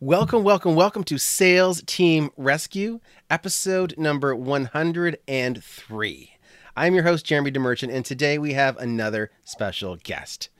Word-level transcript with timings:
Welcome, 0.00 0.44
welcome, 0.44 0.76
welcome 0.76 1.02
to 1.02 1.18
Sales 1.18 1.82
Team 1.82 2.30
Rescue, 2.36 3.00
episode 3.28 3.98
number 3.98 4.32
103. 4.32 6.32
I'm 6.76 6.94
your 6.94 7.02
host, 7.02 7.26
Jeremy 7.26 7.50
Demerchant, 7.50 7.92
and 7.92 8.04
today 8.04 8.38
we 8.38 8.52
have 8.52 8.76
another 8.76 9.32
special 9.42 9.96
guest. 9.96 10.50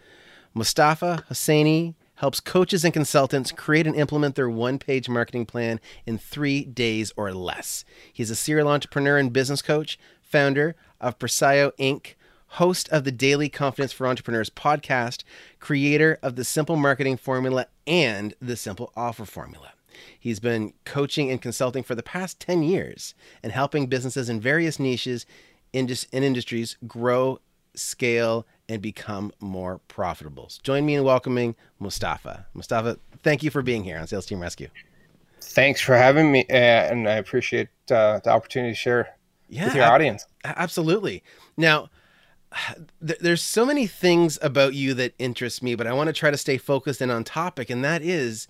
Mustafa 0.55 1.25
Hosseini 1.31 1.95
helps 2.17 2.41
coaches 2.41 2.85
and 2.85 2.93
consultants 2.93 3.53
create 3.53 3.87
and 3.87 3.95
implement 3.95 4.35
their 4.35 4.51
one 4.51 4.77
page 4.77 5.09
marketing 5.09 5.47
plan 5.47 5.79
in 6.05 6.19
three 6.19 6.65
days 6.65 7.13
or 7.17 7.33
less. 7.33 7.85
He's 8.13 8.33
a 8.33 8.35
serial 8.35 8.67
entrepreneur 8.67 9.19
and 9.19 9.33
business 9.33 9.63
coach, 9.63 10.01
founder 10.21 10.75
of 11.01 11.17
Presio 11.21 11.71
Inc., 11.79 12.17
host 12.53 12.89
of 12.91 13.05
the 13.05 13.13
Daily 13.13 13.49
Confidence 13.49 13.93
for 13.93 14.07
Entrepreneurs 14.07 14.51
podcast, 14.51 15.23
creator 15.61 16.19
of 16.23 16.37
the 16.37 16.45
Simple 16.45 16.77
Marketing 16.77 17.17
Formula 17.17 17.67
and 17.87 18.35
the 18.41 18.57
Simple 18.57 18.93
Offer 18.97 19.25
Formula. 19.25 19.73
He's 20.19 20.41
been 20.41 20.75
coaching 20.85 21.31
and 21.31 21.41
consulting 21.43 21.83
for 21.83 21.95
the 21.95 22.03
past 22.03 22.41
10 22.41 22.63
years 22.63 23.15
and 23.43 23.53
helping 23.53 23.87
businesses 23.87 24.29
in 24.29 24.41
various 24.41 24.79
niches 24.79 25.27
in 25.73 25.89
industries 26.13 26.77
grow, 26.87 27.41
scale, 27.75 28.47
and 28.69 28.81
become 28.81 29.33
more 29.41 29.81
profitable. 29.89 30.51
Join 30.63 30.87
me 30.87 30.95
in 30.95 31.05
welcoming 31.05 31.57
Mustafa. 31.79 32.47
Mustafa, 32.55 32.99
thank 33.23 33.43
you 33.43 33.51
for 33.51 33.63
being 33.63 33.85
here 33.85 33.99
on 33.99 34.07
Sales 34.07 34.27
Team 34.27 34.41
Rescue. 34.41 34.69
Thanks 35.41 35.81
for 35.81 35.97
having 35.97 36.31
me, 36.31 36.45
uh, 36.51 36.55
and 36.55 37.09
I 37.09 37.15
appreciate 37.15 37.69
uh, 37.91 38.21
the 38.21 38.31
opportunity 38.31 38.73
to 38.73 38.77
share 38.77 39.17
yeah, 39.49 39.67
with 39.67 39.75
your 39.75 39.85
audience. 39.85 40.27
Absolutely. 40.45 41.23
Now, 41.57 41.89
there's 43.01 43.43
so 43.43 43.65
many 43.65 43.87
things 43.87 44.39
about 44.43 44.75
you 44.75 44.95
that 44.95 45.15
interest 45.19 45.63
me, 45.63 45.75
but 45.75 45.87
I 45.87 45.93
want 45.93 46.09
to 46.09 46.13
try 46.13 46.31
to 46.31 46.37
stay 46.37 46.59
focused 46.59 47.01
and 47.01 47.13
on 47.13 47.25
topic, 47.25 47.71
and 47.71 47.85
that 47.85 48.03
is 48.03 48.49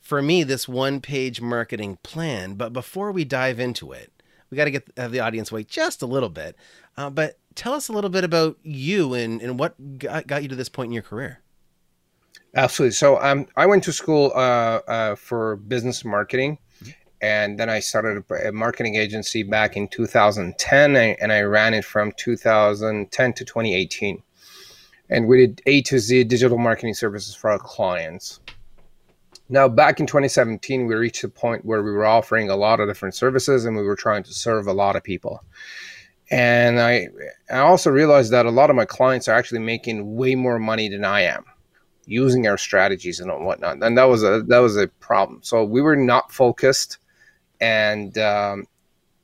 for 0.00 0.22
me 0.22 0.44
this 0.44 0.68
one 0.68 1.00
page 1.00 1.40
marketing 1.40 1.98
plan. 2.02 2.54
But 2.54 2.72
before 2.72 3.12
we 3.12 3.24
dive 3.24 3.60
into 3.60 3.92
it, 3.92 4.12
we 4.50 4.56
got 4.56 4.64
to 4.64 4.70
get 4.70 4.90
have 4.96 5.12
the 5.12 5.20
audience 5.20 5.52
wait 5.52 5.68
just 5.68 6.02
a 6.02 6.06
little 6.06 6.30
bit. 6.30 6.56
Uh, 6.96 7.10
but 7.10 7.38
tell 7.54 7.74
us 7.74 7.88
a 7.88 7.92
little 7.92 8.10
bit 8.10 8.24
about 8.24 8.58
you 8.62 9.14
and, 9.14 9.40
and 9.42 9.58
what 9.58 9.98
got, 9.98 10.26
got 10.26 10.42
you 10.42 10.48
to 10.48 10.56
this 10.56 10.68
point 10.68 10.88
in 10.88 10.92
your 10.92 11.02
career. 11.02 11.40
Absolutely. 12.54 12.92
So 12.92 13.20
um, 13.20 13.46
I 13.56 13.66
went 13.66 13.84
to 13.84 13.92
school 13.92 14.32
uh, 14.34 14.80
uh, 14.88 15.14
for 15.16 15.56
business 15.56 16.04
marketing 16.04 16.58
and 17.20 17.58
then 17.58 17.68
I 17.68 17.80
started 17.80 18.24
a 18.44 18.52
marketing 18.52 18.94
agency 18.94 19.42
back 19.42 19.76
in 19.76 19.88
2010, 19.88 20.96
and 20.96 21.32
I 21.32 21.40
ran 21.42 21.74
it 21.74 21.84
from 21.84 22.12
2010 22.12 23.32
to 23.32 23.44
2018. 23.44 24.22
And 25.10 25.26
we 25.26 25.38
did 25.38 25.62
A 25.66 25.82
to 25.82 25.98
Z 25.98 26.24
digital 26.24 26.58
marketing 26.58 26.94
services 26.94 27.34
for 27.34 27.50
our 27.50 27.58
clients. 27.58 28.40
Now, 29.48 29.66
back 29.66 29.98
in 29.98 30.06
2017, 30.06 30.86
we 30.86 30.94
reached 30.94 31.24
a 31.24 31.28
point 31.28 31.64
where 31.64 31.82
we 31.82 31.90
were 31.90 32.04
offering 32.04 32.50
a 32.50 32.56
lot 32.56 32.80
of 32.80 32.88
different 32.88 33.14
services 33.14 33.64
and 33.64 33.76
we 33.76 33.82
were 33.82 33.96
trying 33.96 34.22
to 34.24 34.34
serve 34.34 34.66
a 34.66 34.72
lot 34.74 34.94
of 34.94 35.02
people. 35.02 35.42
And 36.30 36.78
I, 36.78 37.08
I 37.50 37.60
also 37.60 37.90
realized 37.90 38.32
that 38.32 38.44
a 38.44 38.50
lot 38.50 38.68
of 38.68 38.76
my 38.76 38.84
clients 38.84 39.26
are 39.26 39.34
actually 39.34 39.60
making 39.60 40.16
way 40.16 40.34
more 40.34 40.58
money 40.58 40.90
than 40.90 41.04
I 41.04 41.22
am 41.22 41.44
using 42.04 42.46
our 42.46 42.58
strategies 42.58 43.20
and 43.20 43.30
whatnot. 43.44 43.82
And 43.82 43.96
that 43.96 44.04
was 44.04 44.22
a 44.22 44.42
that 44.48 44.58
was 44.58 44.76
a 44.76 44.88
problem. 44.88 45.40
So 45.42 45.64
we 45.64 45.80
were 45.80 45.96
not 45.96 46.32
focused 46.32 46.98
and 47.60 48.16
um, 48.18 48.66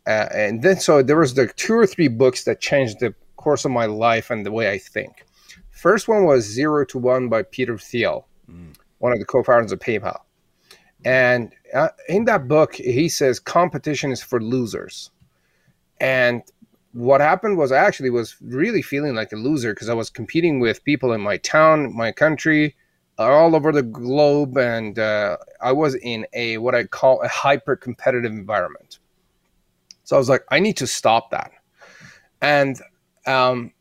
uh, 0.06 0.28
and 0.34 0.62
then 0.62 0.78
so 0.78 1.02
there 1.02 1.18
was 1.18 1.34
the 1.34 1.46
two 1.48 1.74
or 1.74 1.86
three 1.86 2.08
books 2.08 2.44
that 2.44 2.60
changed 2.60 3.00
the 3.00 3.14
course 3.36 3.64
of 3.64 3.70
my 3.70 3.86
life 3.86 4.30
and 4.30 4.44
the 4.44 4.52
way 4.52 4.70
I 4.70 4.78
think. 4.78 5.24
First 5.70 6.08
one 6.08 6.24
was 6.24 6.44
Zero 6.44 6.84
to 6.86 6.98
One 6.98 7.28
by 7.28 7.42
Peter 7.42 7.76
Thiel, 7.76 8.26
mm. 8.50 8.74
one 8.98 9.12
of 9.12 9.18
the 9.18 9.26
co-founders 9.26 9.72
of 9.72 9.80
PayPal. 9.80 10.20
And 11.04 11.52
uh, 11.74 11.88
in 12.08 12.24
that 12.24 12.48
book, 12.48 12.74
he 12.74 13.08
says 13.08 13.38
competition 13.38 14.10
is 14.10 14.22
for 14.22 14.40
losers. 14.40 15.10
And 16.00 16.42
what 16.92 17.20
happened 17.20 17.58
was 17.58 17.72
I 17.72 17.78
actually 17.78 18.10
was 18.10 18.36
really 18.40 18.80
feeling 18.80 19.14
like 19.14 19.32
a 19.32 19.36
loser 19.36 19.74
because 19.74 19.88
I 19.88 19.94
was 19.94 20.08
competing 20.08 20.60
with 20.60 20.84
people 20.84 21.12
in 21.12 21.20
my 21.20 21.36
town, 21.38 21.94
my 21.94 22.12
country, 22.12 22.76
all 23.18 23.54
over 23.54 23.72
the 23.72 23.82
globe, 23.82 24.56
and 24.56 24.98
uh, 24.98 25.36
I 25.60 25.72
was 25.72 25.94
in 25.94 26.26
a 26.32 26.58
what 26.58 26.74
I 26.74 26.84
call 26.84 27.22
a 27.22 27.28
hyper 27.28 27.76
competitive 27.76 28.32
environment. 28.32 28.98
So 30.04 30.16
I 30.16 30.18
was 30.18 30.28
like, 30.28 30.44
I 30.50 30.60
need 30.60 30.76
to 30.78 30.86
stop 30.86 31.30
that. 31.30 31.52
And 32.42 32.78
um, 33.26 33.72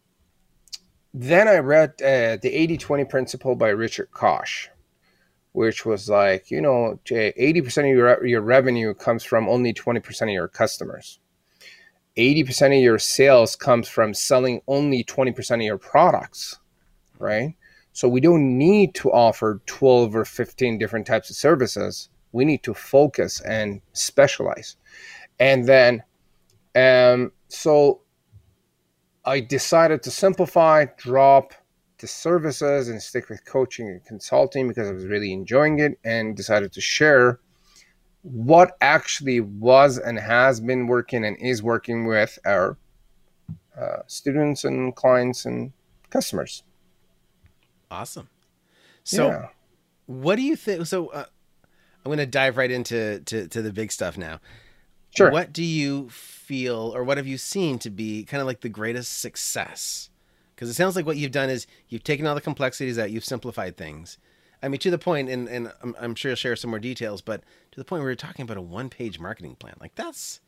then 1.13 1.47
I 1.47 1.57
read 1.57 2.01
uh, 2.01 2.37
the 2.41 2.51
80 2.53 2.77
20 2.77 3.05
principle 3.05 3.55
by 3.55 3.69
Richard 3.69 4.09
Koch, 4.11 4.69
which 5.51 5.85
was 5.85 6.09
like, 6.09 6.49
you 6.49 6.61
know, 6.61 6.99
80% 7.05 7.77
of 7.79 7.85
your, 7.85 8.25
your 8.25 8.41
revenue 8.41 8.93
comes 8.93 9.23
from 9.23 9.49
only 9.49 9.73
20% 9.73 10.21
of 10.21 10.29
your 10.29 10.47
customers. 10.47 11.19
80% 12.17 12.77
of 12.77 12.83
your 12.83 12.99
sales 12.99 13.55
comes 13.55 13.87
from 13.87 14.13
selling 14.13 14.61
only 14.67 15.03
20% 15.03 15.55
of 15.55 15.61
your 15.61 15.77
products, 15.77 16.59
right? 17.19 17.55
So 17.93 18.07
we 18.09 18.21
don't 18.21 18.57
need 18.57 18.95
to 18.95 19.11
offer 19.11 19.61
12 19.67 20.15
or 20.15 20.25
15 20.25 20.79
different 20.79 21.05
types 21.05 21.29
of 21.29 21.35
services. 21.35 22.09
We 22.31 22.43
need 22.43 22.63
to 22.63 22.73
focus 22.73 23.39
and 23.41 23.81
specialize. 23.93 24.75
And 25.39 25.67
then, 25.67 26.03
um, 26.75 27.31
so 27.47 28.01
I 29.25 29.39
decided 29.39 30.01
to 30.03 30.11
simplify, 30.11 30.85
drop 30.97 31.53
the 31.99 32.07
services, 32.07 32.89
and 32.89 33.01
stick 33.01 33.29
with 33.29 33.45
coaching 33.45 33.87
and 33.87 34.03
consulting 34.03 34.67
because 34.67 34.89
I 34.89 34.91
was 34.91 35.05
really 35.05 35.31
enjoying 35.31 35.79
it 35.79 35.99
and 36.03 36.35
decided 36.35 36.73
to 36.73 36.81
share 36.81 37.39
what 38.23 38.75
actually 38.81 39.39
was 39.39 39.99
and 39.99 40.17
has 40.17 40.59
been 40.59 40.87
working 40.87 41.23
and 41.25 41.37
is 41.39 41.61
working 41.61 42.07
with 42.07 42.39
our 42.45 42.77
uh, 43.79 43.97
students 44.07 44.63
and 44.63 44.95
clients 44.95 45.45
and 45.45 45.73
customers. 46.09 46.63
Awesome. 47.93 48.29
So, 49.03 49.27
yeah. 49.27 49.47
what 50.05 50.35
do 50.35 50.41
you 50.41 50.55
think? 50.55 50.85
So, 50.85 51.07
uh, 51.07 51.25
I'm 52.05 52.09
going 52.09 52.17
to 52.17 52.25
dive 52.25 52.57
right 52.57 52.71
into 52.71 53.19
to, 53.19 53.47
to 53.47 53.61
the 53.61 53.71
big 53.71 53.91
stuff 53.91 54.17
now. 54.17 54.39
Sure. 55.15 55.31
What 55.31 55.53
do 55.53 55.63
you 55.63 56.09
feel, 56.09 56.91
or 56.95 57.03
what 57.03 57.17
have 57.17 57.27
you 57.27 57.37
seen 57.37 57.77
to 57.79 57.89
be 57.89 58.23
kind 58.23 58.41
of 58.41 58.47
like 58.47 58.61
the 58.61 58.69
greatest 58.69 59.21
success? 59.21 60.09
Because 60.55 60.69
it 60.69 60.73
sounds 60.73 60.95
like 60.95 61.05
what 61.05 61.17
you've 61.17 61.31
done 61.31 61.49
is 61.49 61.67
you've 61.87 62.03
taken 62.03 62.25
all 62.25 62.35
the 62.35 62.41
complexities 62.41 62.97
out, 62.97 63.11
you've 63.11 63.25
simplified 63.25 63.77
things. 63.77 64.17
I 64.61 64.69
mean, 64.69 64.79
to 64.79 64.91
the 64.91 64.97
point, 64.97 65.29
and, 65.29 65.47
and 65.47 65.71
I'm, 65.83 65.95
I'm 65.99 66.15
sure 66.15 66.31
you'll 66.31 66.37
share 66.37 66.55
some 66.55 66.69
more 66.69 66.79
details, 66.79 67.21
but 67.21 67.43
to 67.71 67.79
the 67.79 67.83
point 67.83 68.01
where 68.01 68.09
you're 68.09 68.15
talking 68.15 68.43
about 68.43 68.57
a 68.57 68.61
one 68.61 68.89
page 68.89 69.19
marketing 69.19 69.55
plan, 69.55 69.75
like 69.79 69.95
that's 69.95 70.39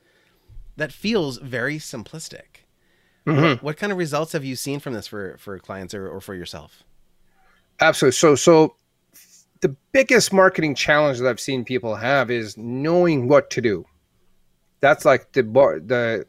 that 0.78 0.92
feels 0.92 1.38
very 1.38 1.78
simplistic. 1.78 2.64
Mm-hmm. 3.26 3.42
What, 3.42 3.64
what, 3.64 3.78
kind 3.78 3.92
of 3.92 3.98
results 3.98 4.34
have 4.34 4.46
you 4.46 4.56
seen 4.56 4.80
from 4.80 4.94
this 4.94 5.08
for 5.08 5.36
for 5.38 5.60
clients 5.60 5.94
or, 5.94 6.08
or 6.08 6.22
for 6.22 6.34
yourself? 6.34 6.84
Absolutely. 7.80 8.14
So, 8.14 8.36
so 8.36 8.76
the 9.62 9.76
biggest 9.92 10.32
marketing 10.32 10.76
challenge 10.76 11.20
that 11.20 11.28
I've 11.28 11.40
seen 11.40 11.66
people 11.66 11.96
have 11.96 12.30
is 12.30 12.58
knowing 12.58 13.28
what 13.28 13.50
to 13.52 13.62
do. 13.62 13.86
That's 14.80 15.06
like 15.06 15.32
the 15.34 15.42
the 15.44 16.26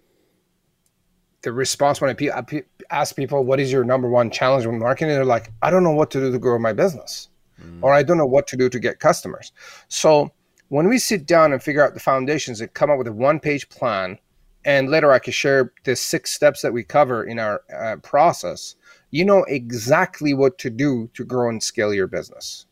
the 1.43 1.53
response 1.53 2.01
when 2.01 2.11
I 2.11 2.63
ask 2.91 3.15
people, 3.15 3.45
"What 3.45 3.61
is 3.61 3.71
your 3.71 3.85
number 3.85 4.09
one 4.09 4.31
challenge 4.31 4.67
with 4.67 4.77
marketing?" 4.77 5.15
They're 5.15 5.25
like, 5.25 5.53
"I 5.63 5.71
don't 5.71 5.85
know 5.85 5.93
what 5.93 6.11
to 6.13 6.21
do 6.21 6.33
to 6.33 6.39
grow 6.39 6.59
my 6.59 6.73
business, 6.73 7.29
mm. 7.63 7.83
or 7.83 7.93
I 7.93 8.03
don't 8.03 8.19
know 8.19 8.27
what 8.27 8.47
to 8.49 8.57
do 8.57 8.69
to 8.69 8.79
get 8.79 9.01
customers." 9.01 9.53
So 9.89 10.33
when 10.69 10.89
we 10.89 10.99
sit 10.99 11.27
down 11.27 11.53
and 11.53 11.63
figure 11.63 11.85
out 11.85 11.95
the 11.95 12.01
foundations 12.01 12.61
and 12.61 12.73
come 12.75 12.91
up 12.91 12.99
with 12.99 13.07
a 13.07 13.13
one-page 13.13 13.69
plan, 13.69 14.19
and 14.65 14.91
later 14.91 15.13
I 15.13 15.19
can 15.21 15.33
share 15.33 15.73
the 15.85 15.95
six 15.95 16.33
steps 16.33 16.63
that 16.63 16.73
we 16.73 16.83
cover 16.83 17.23
in 17.23 17.39
our 17.39 17.63
uh, 17.73 17.97
process 17.97 18.75
you 19.17 19.25
know 19.25 19.45
exactly 19.45 20.35
what 20.35 20.59
to 20.59 20.69
do 20.69 21.09
to 21.15 21.25
grow 21.25 21.49
and 21.49 21.63
scale 21.63 21.95
your 21.95 22.07
business. 22.07 22.67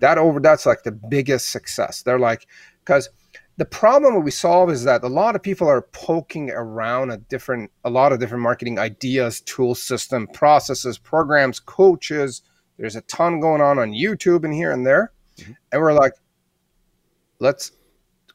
That 0.00 0.18
over 0.18 0.40
that's 0.40 0.66
like 0.66 0.82
the 0.82 0.92
biggest 0.92 1.50
success. 1.50 2.02
They're 2.02 2.18
like, 2.18 2.46
because 2.84 3.08
the 3.56 3.64
problem 3.64 4.22
we 4.22 4.30
solve 4.30 4.70
is 4.70 4.84
that 4.84 5.04
a 5.04 5.08
lot 5.08 5.36
of 5.36 5.42
people 5.42 5.68
are 5.68 5.82
poking 5.92 6.50
around 6.50 7.10
a 7.10 7.18
different, 7.18 7.70
a 7.84 7.90
lot 7.90 8.12
of 8.12 8.18
different 8.18 8.42
marketing 8.42 8.78
ideas, 8.78 9.40
tool 9.42 9.74
system, 9.74 10.26
processes, 10.34 10.98
programs, 10.98 11.60
coaches. 11.60 12.42
There's 12.78 12.96
a 12.96 13.00
ton 13.02 13.40
going 13.40 13.62
on 13.62 13.78
on 13.78 13.92
YouTube 13.92 14.44
and 14.44 14.52
here 14.52 14.72
and 14.72 14.86
there, 14.86 15.12
mm-hmm. 15.38 15.52
and 15.72 15.80
we're 15.80 15.94
like, 15.94 16.12
let's 17.38 17.72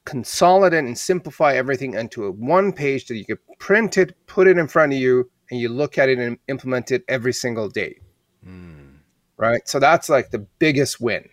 consolidate 0.05 0.83
and 0.83 0.97
simplify 0.97 1.53
everything 1.53 1.93
into 1.93 2.25
a 2.25 2.31
one 2.31 2.73
page 2.73 3.07
that 3.07 3.17
you 3.17 3.25
can 3.25 3.37
print 3.59 3.97
it, 3.97 4.15
put 4.25 4.47
it 4.47 4.57
in 4.57 4.67
front 4.67 4.93
of 4.93 4.99
you, 4.99 5.29
and 5.51 5.59
you 5.59 5.69
look 5.69 5.98
at 5.98 6.09
it 6.09 6.18
and 6.18 6.38
implement 6.48 6.92
it 6.92 7.03
every 7.07 7.33
single 7.33 7.69
day. 7.69 8.00
Mm. 8.48 8.95
Right. 9.38 9.68
So 9.68 9.80
that's 9.80 10.09
like 10.09 10.31
the 10.31 10.39
biggest 10.39 11.01
win. 11.01 11.27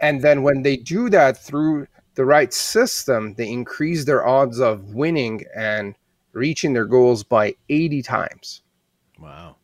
And 0.00 0.22
then 0.22 0.42
when 0.42 0.62
they 0.62 0.76
do 0.76 1.10
that 1.10 1.36
through 1.36 1.86
the 2.14 2.24
right 2.24 2.52
system, 2.52 3.34
they 3.34 3.50
increase 3.50 4.04
their 4.04 4.26
odds 4.26 4.60
of 4.60 4.94
winning 4.94 5.44
and 5.56 5.96
reaching 6.32 6.72
their 6.72 6.84
goals 6.84 7.24
by 7.24 7.54
80 7.68 8.02
times. 8.02 8.62
Wow. 9.18 9.56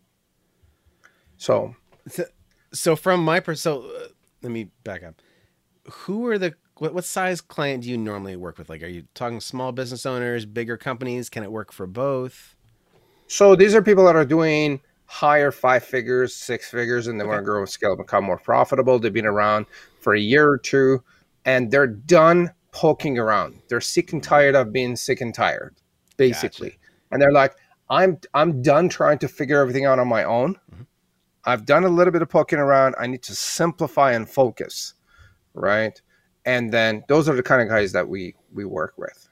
So, 1.36 1.74
so, 2.72 2.96
from 2.96 3.24
my 3.24 3.40
perspective, 3.40 3.82
so, 3.84 4.04
uh, 4.04 4.08
let 4.42 4.52
me 4.52 4.68
back 4.84 5.02
up. 5.02 5.22
Who 5.90 6.26
are 6.26 6.38
the 6.38 6.54
what, 6.76 6.94
what 6.94 7.04
size 7.04 7.40
client 7.40 7.84
do 7.84 7.90
you 7.90 7.96
normally 7.96 8.36
work 8.36 8.58
with? 8.58 8.68
Like, 8.68 8.82
are 8.82 8.88
you 8.88 9.04
talking 9.14 9.40
small 9.40 9.72
business 9.72 10.06
owners, 10.06 10.44
bigger 10.44 10.76
companies? 10.76 11.28
Can 11.28 11.42
it 11.42 11.50
work 11.50 11.72
for 11.72 11.86
both? 11.86 12.56
So 13.30 13.54
these 13.54 13.76
are 13.76 13.82
people 13.82 14.04
that 14.06 14.16
are 14.16 14.24
doing 14.24 14.80
higher 15.06 15.52
five 15.52 15.84
figures, 15.84 16.34
six 16.34 16.68
figures, 16.68 17.06
and 17.06 17.20
they 17.20 17.24
want 17.24 17.38
to 17.38 17.44
grow, 17.44 17.64
scale, 17.64 17.94
become 17.96 18.24
more 18.24 18.38
profitable. 18.38 18.98
They've 18.98 19.12
been 19.12 19.24
around 19.24 19.66
for 20.00 20.14
a 20.14 20.18
year 20.20 20.48
or 20.48 20.58
two, 20.58 21.00
and 21.44 21.70
they're 21.70 21.86
done 21.86 22.50
poking 22.72 23.18
around. 23.20 23.62
They're 23.68 23.80
sick 23.80 24.12
and 24.12 24.20
tired 24.20 24.56
of 24.56 24.72
being 24.72 24.96
sick 24.96 25.20
and 25.20 25.32
tired, 25.32 25.76
basically. 26.16 26.70
Gotcha. 26.70 26.80
And 27.12 27.22
they're 27.22 27.30
like, 27.30 27.54
I'm 27.88 28.18
I'm 28.34 28.62
done 28.62 28.88
trying 28.88 29.18
to 29.18 29.28
figure 29.28 29.60
everything 29.60 29.84
out 29.84 30.00
on 30.00 30.08
my 30.08 30.24
own. 30.24 30.56
Mhm. 30.74 30.86
I've 31.44 31.64
done 31.66 31.84
a 31.84 31.88
little 31.88 32.12
bit 32.12 32.22
of 32.22 32.28
poking 32.30 32.58
around. 32.58 32.96
I 32.98 33.06
need 33.06 33.22
to 33.22 33.34
simplify 33.36 34.10
and 34.12 34.28
focus, 34.28 34.94
right? 35.54 36.00
And 36.46 36.72
then 36.72 37.04
those 37.06 37.28
are 37.28 37.36
the 37.36 37.44
kind 37.44 37.62
of 37.62 37.68
guys 37.68 37.92
that 37.92 38.08
we 38.08 38.34
we 38.52 38.64
work 38.64 38.94
with, 38.98 39.28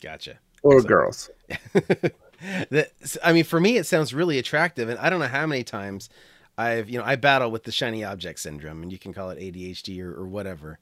Gotcha. 0.00 0.38
or 0.62 0.80
So- 0.80 0.86
girls. 0.86 1.30
that, 2.70 2.92
I 3.22 3.32
mean, 3.32 3.44
for 3.44 3.60
me, 3.60 3.76
it 3.76 3.86
sounds 3.86 4.12
really 4.12 4.38
attractive, 4.38 4.88
and 4.88 4.98
I 4.98 5.10
don't 5.10 5.20
know 5.20 5.28
how 5.28 5.46
many 5.46 5.64
times 5.64 6.08
I've, 6.56 6.88
you 6.88 6.98
know, 6.98 7.04
I 7.04 7.16
battle 7.16 7.50
with 7.50 7.64
the 7.64 7.72
shiny 7.72 8.04
object 8.04 8.40
syndrome, 8.40 8.82
and 8.82 8.92
you 8.92 8.98
can 8.98 9.12
call 9.12 9.30
it 9.30 9.38
ADHD 9.38 10.00
or, 10.02 10.14
or 10.14 10.26
whatever. 10.26 10.78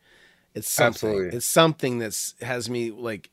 It's 0.54 0.70
something. 0.70 1.08
Absolutely. 1.08 1.36
It's 1.36 1.46
something 1.46 1.98
that's 1.98 2.34
has 2.42 2.68
me 2.68 2.90
like 2.90 3.30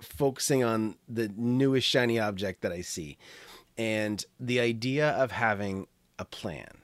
focusing 0.00 0.64
on 0.64 0.96
the 1.08 1.30
newest 1.36 1.86
shiny 1.86 2.18
object 2.18 2.62
that 2.62 2.72
I 2.72 2.80
see, 2.80 3.18
and 3.76 4.24
the 4.40 4.60
idea 4.60 5.10
of 5.10 5.32
having 5.32 5.86
a 6.18 6.24
plan, 6.24 6.78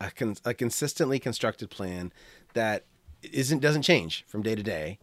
a, 0.00 0.10
con- 0.10 0.36
a 0.44 0.54
consistently 0.54 1.18
constructed 1.18 1.70
plan 1.70 2.12
that 2.54 2.86
isn't 3.22 3.60
doesn't 3.60 3.82
change 3.82 4.24
from 4.26 4.42
day 4.42 4.54
to 4.54 4.62
day, 4.62 4.98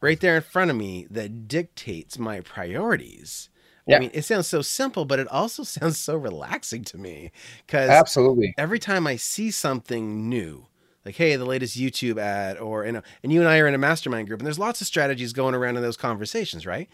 right 0.00 0.20
there 0.20 0.36
in 0.36 0.42
front 0.42 0.70
of 0.70 0.76
me 0.76 1.06
that 1.10 1.46
dictates 1.46 2.18
my 2.18 2.40
priorities. 2.40 3.48
Yeah. 3.86 3.96
I 3.96 4.00
mean, 4.00 4.10
it 4.12 4.22
sounds 4.22 4.48
so 4.48 4.62
simple, 4.62 5.04
but 5.04 5.18
it 5.18 5.28
also 5.28 5.62
sounds 5.64 5.98
so 5.98 6.16
relaxing 6.16 6.84
to 6.84 6.98
me 6.98 7.32
because 7.66 7.88
Absolutely. 7.90 8.54
every 8.58 8.78
time 8.78 9.06
I 9.06 9.16
see 9.16 9.50
something 9.50 10.28
new, 10.28 10.66
like 11.04 11.16
hey, 11.16 11.36
the 11.36 11.44
latest 11.44 11.78
YouTube 11.78 12.18
ad, 12.18 12.58
or 12.58 12.84
you 12.84 12.92
know, 12.92 13.02
and 13.22 13.32
you 13.32 13.40
and 13.40 13.48
I 13.48 13.58
are 13.58 13.66
in 13.68 13.74
a 13.74 13.78
mastermind 13.78 14.28
group, 14.28 14.40
and 14.40 14.46
there's 14.46 14.58
lots 14.58 14.80
of 14.80 14.86
strategies 14.86 15.32
going 15.32 15.54
around 15.54 15.76
in 15.76 15.82
those 15.82 15.96
conversations, 15.96 16.66
right? 16.66 16.88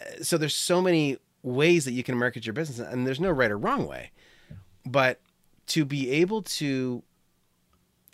Uh, 0.00 0.22
So 0.22 0.38
there's 0.38 0.56
so 0.56 0.80
many 0.80 1.18
ways 1.42 1.84
that 1.84 1.92
you 1.92 2.02
can 2.02 2.16
market 2.18 2.46
your 2.46 2.54
business, 2.54 2.78
and 2.78 3.06
there's 3.06 3.20
no 3.20 3.30
right 3.30 3.50
or 3.50 3.58
wrong 3.58 3.86
way, 3.86 4.10
but 4.86 5.20
to 5.68 5.84
be 5.84 6.10
able 6.10 6.42
to, 6.42 7.02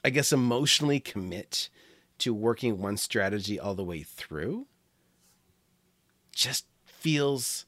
I 0.04 0.10
guess, 0.10 0.32
emotionally 0.32 1.00
commit 1.00 1.70
to 2.18 2.34
working 2.34 2.80
one 2.80 2.96
strategy 2.96 3.58
all 3.58 3.74
the 3.74 3.84
way 3.84 4.02
through, 4.02 4.66
just 6.32 6.66
feels 6.84 7.66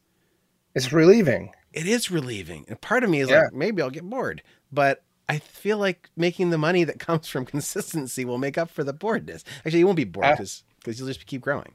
It's 0.85 0.93
relieving. 0.93 1.53
it 1.73 1.87
is 1.87 2.11
relieving. 2.11 2.65
And 2.69 2.81
part 2.81 3.05
of 3.05 3.11
me 3.11 3.21
is 3.21 3.29
Yeah. 3.29 3.43
like, 3.43 3.53
maybe 3.53 3.83
I'll 3.83 3.91
get 3.91 4.09
bored. 4.09 4.43
But 4.73 5.03
I 5.29 5.39
feel 5.39 5.77
like 5.79 6.09
making 6.17 6.51
the 6.51 6.59
money 6.59 6.85
that 6.85 6.99
comes 7.09 7.29
from 7.29 7.45
consistency 7.45 8.25
will 8.25 8.39
make 8.39 8.57
up 8.59 8.71
for 8.71 8.83
the 8.85 8.93
boredness. 8.95 9.45
Actually, 9.65 9.81
you 9.81 9.87
won't 9.87 9.97
be 9.97 10.05
bored 10.05 10.25
Uh, 10.27 10.37
because 10.37 10.99
you'll 10.99 11.09
just 11.09 11.27
keep 11.27 11.43
growing. 11.43 11.75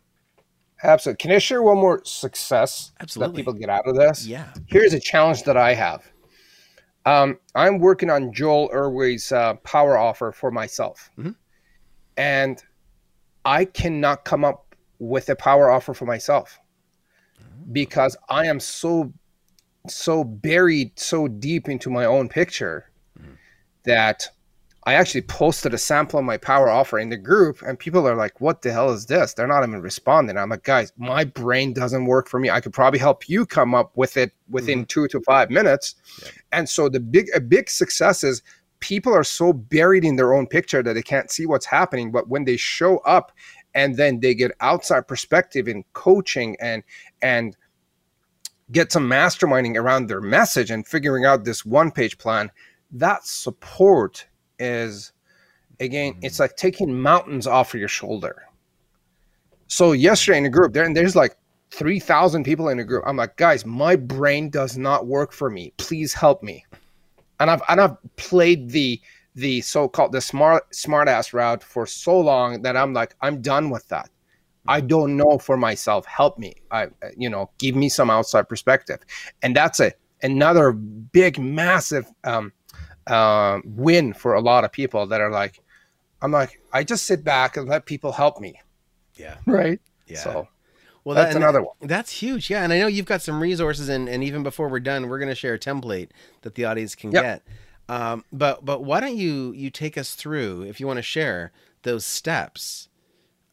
Absolutely. 0.84 1.18
Can 1.22 1.32
I 1.32 1.38
share 1.38 1.62
one 1.64 1.78
more 1.78 2.02
success 2.04 2.92
Absolutely. 3.00 3.32
that 3.34 3.38
people 3.38 3.54
get 3.54 3.70
out 3.70 3.88
of 3.88 3.96
this? 3.96 4.26
Yeah. 4.26 4.52
Here's 4.68 4.94
a 4.94 5.00
challenge 5.00 5.44
that 5.44 5.56
I 5.56 5.74
have. 5.76 6.04
Um, 7.06 7.38
I'm 7.56 7.80
working 7.80 8.10
on 8.10 8.34
Joel 8.34 8.70
Erway's 8.74 9.32
uh, 9.32 9.54
power 9.64 9.98
offer 9.98 10.32
for 10.32 10.52
myself, 10.52 11.10
Mhm. 11.18 11.36
and 12.18 12.64
I 13.46 13.66
cannot 13.66 14.24
come 14.26 14.44
up 14.46 14.76
with 15.00 15.30
a 15.30 15.36
power 15.36 15.70
offer 15.70 15.94
for 15.94 16.06
myself 16.06 16.60
because 17.72 18.18
I 18.30 18.46
am 18.46 18.60
so 18.60 19.14
so 19.90 20.24
buried 20.24 20.98
so 20.98 21.28
deep 21.28 21.68
into 21.68 21.90
my 21.90 22.06
own 22.06 22.30
picture 22.30 22.90
Mhm. 23.20 23.38
that 23.84 24.30
I 24.86 24.94
actually 24.96 25.22
posted 25.22 25.74
a 25.74 25.78
sample 25.78 26.20
of 26.20 26.26
my 26.26 26.38
power 26.38 26.70
offer 26.70 27.00
in 27.00 27.10
the 27.10 27.18
group, 27.18 27.62
and 27.62 27.80
people 27.80 28.06
are 28.08 28.16
like, 28.16 28.42
"What 28.42 28.62
the 28.62 28.72
hell 28.72 28.92
is 28.92 29.06
this?" 29.06 29.34
They're 29.34 29.48
not 29.48 29.66
even 29.66 29.82
responding. 29.82 30.38
I'm 30.38 30.50
like, 30.50 30.64
"Guys, 30.64 30.92
my 30.98 31.24
brain 31.24 31.74
doesn't 31.74 32.06
work 32.06 32.28
for 32.28 32.40
me. 32.40 32.50
I 32.50 32.60
could 32.60 32.74
probably 32.74 33.00
help 33.00 33.30
you 33.30 33.46
come 33.46 33.74
up 33.74 33.92
with 33.96 34.18
it 34.18 34.32
within 34.50 34.86
two 34.86 35.08
to 35.10 35.22
five 35.22 35.50
minutes." 35.50 35.96
Yeah. 36.22 36.30
And 36.52 36.70
so 36.70 36.90
the 36.90 37.00
big 37.00 37.30
a 37.34 37.40
big 37.40 37.70
success 37.70 38.24
is 38.24 38.42
people 38.80 39.14
are 39.14 39.24
so 39.24 39.54
buried 39.54 40.04
in 40.04 40.18
their 40.18 40.34
own 40.34 40.48
picture 40.48 40.84
that 40.84 40.94
they 40.94 41.02
can't 41.02 41.32
see 41.32 41.46
what's 41.46 41.66
happening. 41.66 42.12
But 42.12 42.28
when 42.28 42.44
they 42.44 42.58
show 42.58 42.98
up 43.00 43.32
and 43.76 43.98
then 43.98 44.20
they 44.20 44.34
get 44.34 44.52
outside 44.60 45.08
perspective 45.08 45.68
in 45.68 45.84
coaching 45.94 46.56
and 46.60 46.84
and 47.22 47.56
get 48.72 48.92
some 48.92 49.10
masterminding 49.10 49.76
around 49.76 50.08
their 50.08 50.22
message 50.22 50.72
and 50.72 50.88
figuring 50.88 51.26
out 51.26 51.44
this 51.44 51.66
one 51.66 51.92
page 51.92 52.18
plan, 52.18 52.52
that 52.92 53.26
support 53.26 54.26
is 54.60 55.12
again, 55.80 56.16
it's 56.22 56.36
mm-hmm. 56.36 56.44
like 56.44 56.56
taking 56.56 57.00
mountains 57.00 57.48
off 57.48 57.74
of 57.74 57.80
your 57.80 57.90
shoulder. 57.90 58.44
So 59.68 59.92
yesterday 59.92 60.38
in 60.38 60.44
the 60.44 60.50
group, 60.50 60.74
there 60.74 60.84
and 60.84 60.96
there's 60.96 61.16
like 61.16 61.36
3,000 61.72 62.44
people 62.44 62.70
in 62.70 62.78
the 62.78 62.84
group. 62.84 63.04
I'm 63.08 63.18
like, 63.18 63.36
guys, 63.38 63.66
my 63.66 63.96
brain 63.96 64.50
does 64.50 64.78
not 64.78 65.08
work 65.08 65.32
for 65.32 65.50
me. 65.50 65.74
Please 65.78 66.14
help 66.14 66.44
me. 66.44 66.66
And 67.40 67.50
I've 67.50 67.62
and 67.68 67.82
I've 67.82 67.98
played 68.16 68.70
the 68.70 69.02
the 69.36 69.62
so-called 69.62 70.12
the 70.12 70.22
smart 70.22 70.74
smart 70.76 71.08
ass 71.08 71.34
route 71.34 71.64
for 71.64 71.86
so 71.86 72.20
long 72.20 72.62
that 72.62 72.78
I'm 72.78 72.94
like, 72.94 73.16
I'm 73.22 73.42
done 73.42 73.70
with 73.70 73.88
that. 73.90 74.10
I 74.68 74.80
don't 74.80 75.18
know 75.18 75.38
for 75.40 75.58
myself. 75.58 76.06
Help 76.06 76.38
me. 76.38 76.56
I 76.72 76.88
you 77.18 77.30
know, 77.30 77.50
give 77.58 77.76
me 77.76 77.90
some 77.90 78.10
outside 78.10 78.48
perspective. 78.48 79.00
And 79.42 79.56
that's 79.56 79.80
a 79.80 79.94
another 80.22 80.72
big, 80.72 81.38
massive 81.38 82.08
um, 82.24 82.54
uh, 83.08 83.60
win 83.66 84.14
for 84.14 84.34
a 84.34 84.42
lot 84.42 84.64
of 84.64 84.72
people 84.72 85.06
that 85.08 85.22
are 85.22 85.30
like, 85.30 85.60
I'm 86.22 86.32
like, 86.32 86.62
I 86.72 86.84
just 86.84 87.06
sit 87.06 87.24
back 87.24 87.58
and 87.58 87.68
let 87.68 87.86
people 87.86 88.14
help 88.14 88.40
me. 88.40 88.60
Yeah. 89.16 89.38
Right. 89.46 89.82
Yeah. 90.08 90.20
So 90.20 90.48
well, 91.04 91.16
that's 91.16 91.36
and 91.36 91.44
another 91.44 91.62
one. 91.62 91.76
That's 91.82 92.12
huge. 92.12 92.50
Yeah. 92.50 92.64
And 92.64 92.72
I 92.72 92.80
know 92.80 92.88
you've 92.88 93.06
got 93.06 93.22
some 93.22 93.42
resources 93.42 93.90
and, 93.90 94.08
and 94.08 94.24
even 94.24 94.42
before 94.42 94.70
we're 94.70 94.80
done, 94.80 95.10
we're 95.10 95.20
going 95.20 95.30
to 95.30 95.36
share 95.36 95.56
a 95.56 95.60
template 95.60 96.10
that 96.44 96.56
the 96.56 96.66
audience 96.66 96.96
can 96.96 97.12
Yep. 97.12 97.24
get. 97.24 97.44
Um, 97.94 98.26
but, 98.32 98.66
but 98.66 98.84
why 98.84 99.00
don't 99.00 99.16
you, 99.16 99.52
you 99.54 99.70
take 99.70 99.98
us 99.98 100.16
through, 100.16 100.64
if 100.64 100.80
you 100.80 100.88
want 100.88 100.98
to 100.98 101.04
share 101.04 101.52
those 101.84 102.06
steps, 102.06 102.90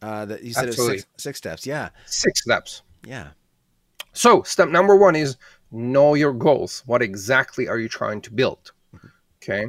uh, 0.02 0.24
that 0.24 0.42
you 0.42 0.54
said 0.54 0.64
it 0.64 0.66
was 0.68 0.76
Absolutely. 0.76 0.98
six, 0.98 1.10
six 1.18 1.38
steps. 1.38 1.66
Yeah. 1.66 1.90
Six 2.06 2.42
steps. 2.42 2.82
Yeah. 3.04 3.28
So, 4.12 4.42
step 4.42 4.68
number 4.68 4.96
one 4.96 5.14
is 5.14 5.36
know 5.70 6.14
your 6.14 6.32
goals. 6.32 6.82
What 6.86 7.02
exactly 7.02 7.68
are 7.68 7.78
you 7.78 7.88
trying 7.88 8.20
to 8.22 8.32
build? 8.32 8.72
Okay. 9.42 9.66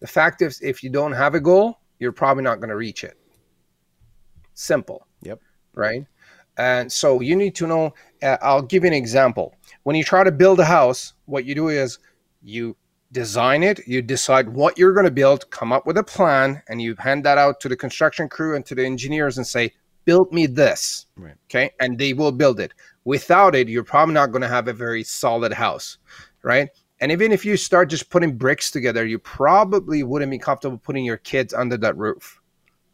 The 0.00 0.06
fact 0.06 0.42
is, 0.42 0.60
if 0.60 0.82
you 0.82 0.90
don't 0.90 1.12
have 1.12 1.34
a 1.34 1.40
goal, 1.40 1.78
you're 1.98 2.12
probably 2.12 2.44
not 2.44 2.56
going 2.56 2.68
to 2.68 2.76
reach 2.76 3.04
it. 3.04 3.16
Simple. 4.54 5.06
Yep. 5.22 5.40
Right. 5.74 6.06
And 6.58 6.92
so 6.92 7.20
you 7.20 7.34
need 7.34 7.54
to 7.56 7.66
know. 7.66 7.94
Uh, 8.22 8.36
I'll 8.42 8.62
give 8.62 8.84
you 8.84 8.88
an 8.88 8.94
example. 8.94 9.54
When 9.84 9.96
you 9.96 10.04
try 10.04 10.22
to 10.22 10.32
build 10.32 10.60
a 10.60 10.64
house, 10.64 11.14
what 11.24 11.44
you 11.44 11.54
do 11.54 11.68
is 11.68 11.98
you 12.42 12.76
design 13.12 13.62
it, 13.62 13.86
you 13.86 14.02
decide 14.02 14.48
what 14.48 14.76
you're 14.78 14.94
going 14.94 15.04
to 15.04 15.10
build, 15.10 15.50
come 15.50 15.72
up 15.72 15.86
with 15.86 15.98
a 15.98 16.02
plan, 16.02 16.62
and 16.68 16.82
you 16.82 16.96
hand 16.98 17.24
that 17.24 17.38
out 17.38 17.60
to 17.60 17.68
the 17.68 17.76
construction 17.76 18.28
crew 18.28 18.56
and 18.56 18.66
to 18.66 18.74
the 18.74 18.84
engineers 18.84 19.36
and 19.36 19.46
say, 19.46 19.72
build 20.04 20.32
me 20.32 20.46
this. 20.46 21.06
Right. 21.16 21.34
Okay. 21.44 21.70
And 21.80 21.98
they 21.98 22.12
will 22.12 22.32
build 22.32 22.58
it. 22.58 22.72
Without 23.04 23.54
it, 23.54 23.68
you're 23.68 23.84
probably 23.84 24.14
not 24.14 24.32
going 24.32 24.42
to 24.42 24.48
have 24.48 24.68
a 24.68 24.72
very 24.72 25.04
solid 25.04 25.52
house. 25.52 25.98
Right. 26.42 26.68
And 27.00 27.12
even 27.12 27.32
if 27.32 27.44
you 27.44 27.56
start 27.56 27.90
just 27.90 28.10
putting 28.10 28.36
bricks 28.36 28.70
together, 28.70 29.04
you 29.04 29.18
probably 29.18 30.02
wouldn't 30.02 30.30
be 30.30 30.38
comfortable 30.38 30.78
putting 30.78 31.04
your 31.04 31.18
kids 31.18 31.52
under 31.52 31.76
that 31.76 31.96
roof. 31.96 32.40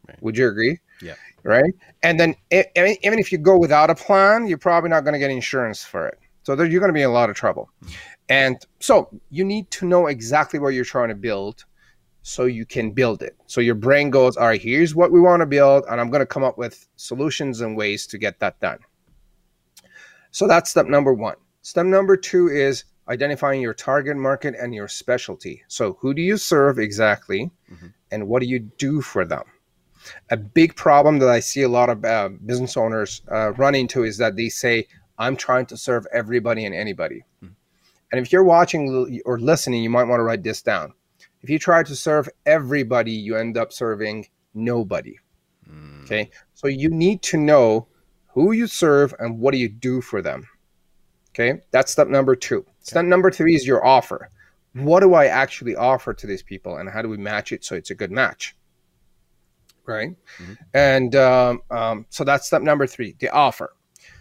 Right. 0.07 0.21
Would 0.21 0.37
you 0.37 0.47
agree? 0.47 0.79
Yeah. 1.01 1.15
Right. 1.43 1.73
And 2.03 2.19
then 2.19 2.35
even 2.51 3.19
if 3.19 3.31
you 3.31 3.37
go 3.37 3.57
without 3.57 3.89
a 3.89 3.95
plan, 3.95 4.47
you're 4.47 4.57
probably 4.57 4.89
not 4.89 5.03
going 5.03 5.13
to 5.13 5.19
get 5.19 5.31
insurance 5.31 5.83
for 5.83 6.07
it. 6.07 6.19
So 6.49 6.55
there, 6.55 6.65
you're 6.65 6.79
going 6.79 6.89
to 6.89 6.93
be 6.93 7.03
in 7.03 7.09
a 7.11 7.13
lot 7.13 7.29
of 7.29 7.35
trouble. 7.35 7.69
And 8.27 8.57
so 8.79 9.07
you 9.29 9.45
need 9.45 9.69
to 9.69 9.85
know 9.85 10.07
exactly 10.07 10.57
what 10.57 10.69
you're 10.69 10.83
trying 10.83 11.09
to 11.09 11.13
build 11.15 11.63
so 12.23 12.45
you 12.45 12.65
can 12.65 12.89
build 12.89 13.21
it. 13.21 13.37
So 13.45 13.61
your 13.61 13.75
brain 13.75 14.09
goes, 14.09 14.35
all 14.35 14.47
right, 14.47 14.59
here's 14.59 14.95
what 14.95 15.11
we 15.11 15.21
want 15.21 15.41
to 15.41 15.45
build, 15.45 15.85
and 15.87 16.01
I'm 16.01 16.09
going 16.09 16.21
to 16.21 16.25
come 16.25 16.43
up 16.43 16.57
with 16.57 16.87
solutions 16.95 17.61
and 17.61 17.77
ways 17.77 18.07
to 18.07 18.17
get 18.17 18.39
that 18.39 18.59
done. 18.61 18.79
So 20.31 20.47
that's 20.47 20.71
step 20.71 20.87
number 20.87 21.13
one. 21.13 21.35
Step 21.61 21.85
number 21.85 22.17
two 22.17 22.47
is 22.47 22.85
identifying 23.09 23.61
your 23.61 23.75
target 23.75 24.17
market 24.17 24.55
and 24.59 24.73
your 24.73 24.87
specialty. 24.87 25.61
So 25.67 25.99
who 26.01 26.15
do 26.15 26.23
you 26.23 26.37
serve 26.37 26.79
exactly, 26.79 27.51
Mhm. 27.71 27.93
and 28.09 28.27
what 28.27 28.41
do 28.41 28.47
you 28.47 28.57
do 28.57 29.01
for 29.01 29.23
them? 29.23 29.43
A 30.31 30.37
big 30.37 30.75
problem 30.75 31.19
that 31.19 31.29
I 31.29 31.41
see 31.41 31.61
a 31.61 31.69
lot 31.69 31.91
of 31.91 32.03
uh, 32.03 32.29
business 32.43 32.75
owners 32.75 33.21
uh, 33.31 33.51
run 33.51 33.75
into 33.75 34.03
is 34.03 34.17
that 34.17 34.35
they 34.35 34.49
say, 34.49 34.87
I'm 35.19 35.35
trying 35.35 35.65
to 35.67 35.77
serve 35.77 36.07
everybody 36.11 36.65
and 36.65 36.73
anybody. 36.73 37.25
Mhm. 37.43 37.53
And 38.11 38.21
if 38.21 38.31
you're 38.31 38.43
watching 38.43 39.21
or 39.25 39.37
listening, 39.39 39.83
you 39.83 39.89
might 39.89 40.05
want 40.05 40.19
to 40.19 40.23
write 40.23 40.41
this 40.43 40.61
down. 40.61 40.93
If 41.41 41.49
you 41.49 41.59
try 41.59 41.83
to 41.83 41.95
serve 41.95 42.27
everybody, 42.45 43.11
you 43.11 43.35
end 43.35 43.57
up 43.57 43.71
serving 43.71 44.27
nobody. 44.53 45.17
Mm. 45.69 46.03
Okay. 46.05 46.31
So 46.55 46.67
you 46.67 46.89
need 46.89 47.21
to 47.23 47.37
know 47.37 47.87
who 48.29 48.51
you 48.53 48.65
serve 48.67 49.13
and 49.19 49.39
what 49.39 49.51
do 49.51 49.57
you 49.57 49.69
do 49.69 50.01
for 50.01 50.21
them. 50.21 50.47
Okay. 51.29 51.61
That's 51.71 51.91
step 51.91 52.07
number 52.07 52.35
two. 52.35 52.65
Step 52.79 53.05
number 53.05 53.29
three 53.29 53.55
is 53.55 53.67
your 53.67 53.85
offer. 53.85 54.29
What 54.73 55.01
do 55.01 55.13
I 55.13 55.25
actually 55.25 55.75
offer 55.75 56.13
to 56.13 56.27
these 56.27 56.43
people 56.43 56.77
and 56.77 56.89
how 56.89 57.01
do 57.01 57.09
we 57.09 57.17
match 57.17 57.51
it 57.51 57.63
so 57.63 57.75
it's 57.75 57.89
a 57.89 57.95
good 57.95 58.11
match? 58.11 58.55
Right. 59.85 60.15
Mhm. 60.37 60.57
And 60.73 61.15
um, 61.15 61.61
um, 61.71 62.05
so 62.09 62.23
that's 62.23 62.47
step 62.47 62.61
number 62.61 62.87
three, 62.87 63.15
the 63.19 63.29
offer. 63.29 63.73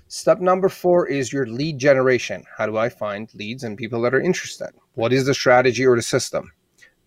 Step 0.09 0.41
number 0.41 0.71
four 0.71 1.07
is 1.07 1.33
your 1.35 1.47
lead 1.47 1.79
generation. 1.79 2.43
How 2.57 2.65
do 2.65 2.79
I 2.79 2.89
find 2.89 3.33
leads 3.35 3.63
and 3.63 3.77
people 3.77 4.01
that 4.03 4.15
are 4.15 4.21
interested? 4.21 4.71
What 4.95 5.13
is 5.13 5.27
the 5.27 5.35
strategy 5.35 5.87
or 5.87 5.97
the 5.97 6.03
system? 6.03 6.51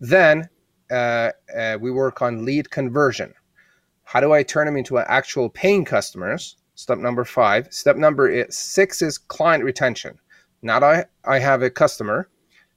Then 0.00 0.48
uh, 0.88 1.30
uh, 1.54 1.78
we 1.80 1.90
work 1.90 2.22
on 2.22 2.44
lead 2.44 2.70
conversion. 2.70 3.34
How 4.04 4.20
do 4.20 4.32
I 4.32 4.44
turn 4.44 4.66
them 4.66 4.76
into 4.76 4.98
actual 4.98 5.48
paying 5.48 5.84
customers? 5.84 6.56
Step 6.76 6.98
number 6.98 7.24
five. 7.24 7.66
Step 7.72 7.96
number 7.96 8.46
six 8.50 9.02
is 9.02 9.18
client 9.18 9.64
retention. 9.64 10.16
Now 10.62 10.78
that 10.78 11.08
I, 11.26 11.34
I 11.36 11.38
have 11.40 11.62
a 11.62 11.70
customer, 11.70 12.28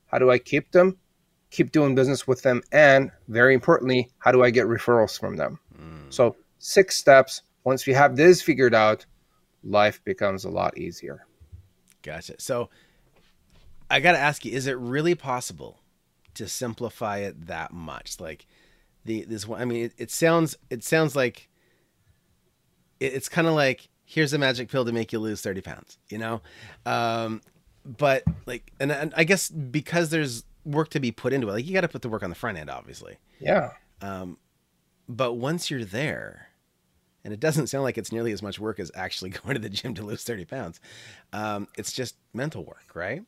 how 0.08 0.18
do 0.18 0.32
I 0.32 0.40
keep 0.40 0.72
them, 0.72 0.98
keep 1.52 1.72
doing 1.72 1.94
business 1.94 2.28
with 2.28 2.42
them, 2.42 2.64
and 2.72 3.12
very 3.28 3.54
importantly, 3.54 4.10
how 4.18 4.32
do 4.32 4.44
I 4.44 4.50
get 4.50 4.66
referrals 4.66 5.20
from 5.20 5.36
them? 5.36 5.60
Mm. 5.80 6.12
So 6.12 6.36
six 6.58 6.98
steps. 6.98 7.44
Once 7.64 7.86
we 7.86 7.94
have 7.94 8.16
this 8.16 8.42
figured 8.42 8.74
out, 8.74 9.06
life 9.66 10.04
becomes 10.04 10.46
a 10.46 10.50
lot 10.50 10.78
easier. 10.78 11.26
Gotcha. 12.04 12.36
So 12.40 12.70
I 13.90 14.00
got 14.00 14.14
to 14.14 14.20
ask 14.20 14.46
you, 14.46 14.52
is 14.52 14.68
it 14.68 14.78
really 14.78 15.16
possible 15.16 15.80
to 16.36 16.48
simplify 16.48 17.18
it 17.18 17.48
that 17.48 17.74
much? 17.74 18.20
Like 18.20 18.46
the 19.04 19.26
this 19.26 19.48
one, 19.48 19.62
I 19.62 19.66
mean, 19.66 19.86
it, 19.86 19.94
it 19.98 20.12
sounds 20.12 20.56
it 20.70 20.84
sounds 20.84 21.16
like 21.16 21.50
it, 23.00 23.14
it's 23.14 23.30
kind 23.30 23.48
of 23.48 23.54
like 23.54 23.90
here's 24.06 24.34
a 24.34 24.38
magic 24.38 24.70
pill 24.70 24.86
to 24.86 24.92
make 24.92 25.12
you 25.12 25.20
lose 25.20 25.42
30 25.42 25.62
pounds, 25.62 25.98
you 26.10 26.18
know? 26.18 26.42
Um, 26.86 27.42
but 27.84 28.24
like, 28.46 28.72
and, 28.80 28.92
and 28.92 29.14
I 29.18 29.24
guess 29.24 29.50
because 29.50 30.10
there's 30.10 30.44
work 30.64 30.90
to 30.90 31.00
be 31.00 31.12
put 31.12 31.34
into 31.34 31.50
it, 31.50 31.52
like 31.52 31.66
you 31.66 31.74
got 31.74 31.82
to 31.82 31.88
put 31.88 32.04
the 32.04 32.10
work 32.10 32.24
on 32.24 32.30
the 32.30 32.36
front 32.36 32.58
end, 32.58 32.70
obviously. 32.70 33.18
Yeah. 33.40 33.72
Um, 34.02 34.38
but 35.10 35.34
once 35.34 35.70
you're 35.70 35.86
there, 35.86 36.50
and 37.26 37.34
it 37.34 37.42
doesn't 37.42 37.68
sound 37.68 37.84
like 37.84 37.98
it's 37.98 38.12
nearly 38.14 38.32
as 38.32 38.42
much 38.42 38.58
work 38.60 38.80
as 38.80 38.90
actually 38.96 39.30
going 39.44 39.56
to 39.56 39.60
the 39.60 39.70
gym 39.70 39.94
to 39.96 40.04
lose 40.04 40.24
30 40.24 40.46
pounds. 40.46 40.80
Um, 41.34 41.68
it's 41.78 41.92
just 41.92 42.16
mental 42.34 42.64
work, 42.64 42.86
right? 42.94 43.22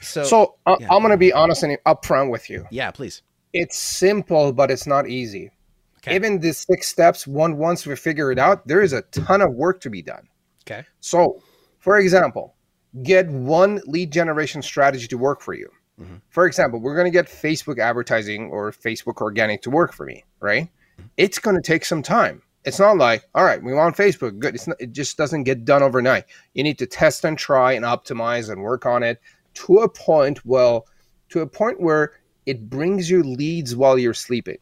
So, 0.00 0.24
So 0.24 0.54
uh, 0.66 0.76
yeah. 0.80 0.88
I'm 0.90 1.00
going 1.02 1.12
to 1.12 1.16
be 1.18 1.32
honest 1.32 1.62
and 1.62 1.76
upfront 1.86 2.30
with 2.30 2.50
you. 2.50 2.66
yeah, 2.72 2.90
please. 2.90 3.22
It's 3.52 3.76
simple, 3.78 4.52
but 4.52 4.70
it's 4.70 4.86
not 4.86 5.08
easy. 5.08 5.50
Okay. 5.98 6.14
Even 6.14 6.38
the 6.40 6.52
six 6.52 6.88
steps, 6.88 7.26
one 7.26 7.56
once 7.56 7.86
we 7.86 7.94
figure 7.96 8.30
it 8.32 8.38
out, 8.38 8.66
there 8.66 8.82
is 8.82 8.92
a 8.92 9.02
ton 9.02 9.40
of 9.42 9.52
work 9.54 9.80
to 9.82 9.90
be 9.90 10.00
done. 10.02 10.28
Okay. 10.64 10.84
So, 11.00 11.42
for 11.78 11.98
example, 11.98 12.54
get 13.02 13.28
one 13.28 13.80
lead 13.86 14.12
generation 14.12 14.62
strategy 14.62 15.06
to 15.08 15.18
work 15.18 15.40
for 15.40 15.54
you. 15.54 15.68
Mhm. 16.00 16.20
For 16.30 16.46
example, 16.46 16.78
we're 16.80 16.94
going 16.94 17.06
to 17.06 17.10
get 17.10 17.26
Facebook 17.26 17.78
advertising 17.80 18.50
or 18.50 18.70
Facebook 18.70 19.16
organic 19.20 19.62
to 19.62 19.70
work 19.70 19.92
for 19.92 20.06
me, 20.06 20.24
right? 20.40 20.68
It's 21.16 21.38
going 21.40 21.56
to 21.56 21.62
take 21.62 21.84
some 21.84 22.02
time. 22.02 22.42
It's 22.64 22.78
not 22.78 22.96
like, 22.98 23.24
all 23.34 23.44
right, 23.44 23.62
we 23.62 23.72
want 23.72 23.96
Facebook. 23.96 24.38
Good. 24.38 24.54
It's 24.54 24.66
not, 24.66 24.76
it 24.80 24.92
just 24.92 25.16
doesn't 25.16 25.44
get 25.44 25.64
done 25.64 25.82
overnight. 25.82 26.24
You 26.54 26.62
need 26.62 26.78
to 26.78 26.86
test 26.86 27.24
and 27.24 27.38
try 27.38 27.72
and 27.72 27.84
optimize 27.84 28.50
and 28.50 28.62
work 28.62 28.84
on 28.84 29.02
it 29.02 29.20
to 29.54 29.78
a 29.78 29.88
point, 29.88 30.44
well, 30.44 30.86
to 31.30 31.40
a 31.40 31.46
point 31.46 31.80
where 31.80 32.12
it 32.46 32.68
brings 32.68 33.10
you 33.10 33.22
leads 33.22 33.76
while 33.76 33.98
you're 33.98 34.14
sleeping. 34.14 34.58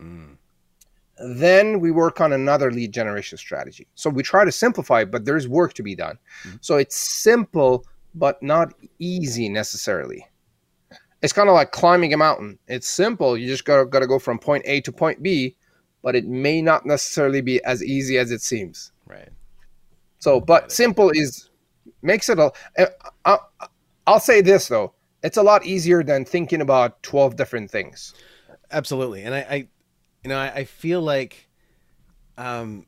Mm, 0.00 0.36
Then 1.18 1.80
we 1.80 1.90
work 1.90 2.20
on 2.20 2.32
another 2.32 2.70
lead 2.70 2.92
generation 2.92 3.38
strategy. 3.38 3.86
So 3.94 4.10
we 4.10 4.22
try 4.22 4.44
to 4.44 4.52
simplify, 4.52 5.04
but 5.04 5.24
there's 5.24 5.48
work 5.48 5.72
to 5.74 5.82
be 5.82 5.94
done. 5.94 6.18
Mhm. 6.44 6.58
So 6.60 6.76
it's 6.76 6.96
simple, 6.96 7.86
but 8.14 8.42
not 8.42 8.74
easy 8.98 9.48
necessarily. 9.48 10.26
It's 11.22 11.32
kind 11.32 11.48
of 11.48 11.54
like 11.54 11.70
climbing 11.70 12.12
a 12.12 12.16
mountain. 12.16 12.58
It's 12.66 12.88
simple. 12.88 13.38
You 13.38 13.46
just 13.46 13.64
gotta, 13.64 13.86
gotta 13.86 14.08
go 14.08 14.18
from 14.18 14.38
point 14.38 14.64
A 14.66 14.80
to 14.80 14.92
point 14.92 15.22
B, 15.22 15.56
but 16.02 16.14
it 16.14 16.26
may 16.26 16.60
not 16.60 16.84
necessarily 16.84 17.40
be 17.40 17.62
as 17.64 17.82
easy 17.82 18.18
as 18.18 18.30
it 18.30 18.42
seems. 18.42 18.92
right. 19.06 19.28
So, 20.18 20.40
but 20.40 20.70
simple 20.70 21.10
is 21.10 21.50
makes 22.00 22.28
it 22.28 22.38
a. 22.38 22.52
I, 23.24 23.38
I'll 24.06 24.20
say 24.20 24.40
this 24.40 24.68
though, 24.68 24.94
it's 25.22 25.36
a 25.36 25.42
lot 25.42 25.64
easier 25.66 26.02
than 26.04 26.24
thinking 26.24 26.60
about 26.60 27.02
twelve 27.02 27.36
different 27.36 27.70
things. 27.70 28.14
Absolutely. 28.70 29.22
And 29.22 29.34
I, 29.34 29.38
I 29.38 29.54
you 30.22 30.28
know, 30.28 30.38
I, 30.38 30.52
I 30.54 30.64
feel 30.64 31.00
like 31.00 31.48
um, 32.38 32.86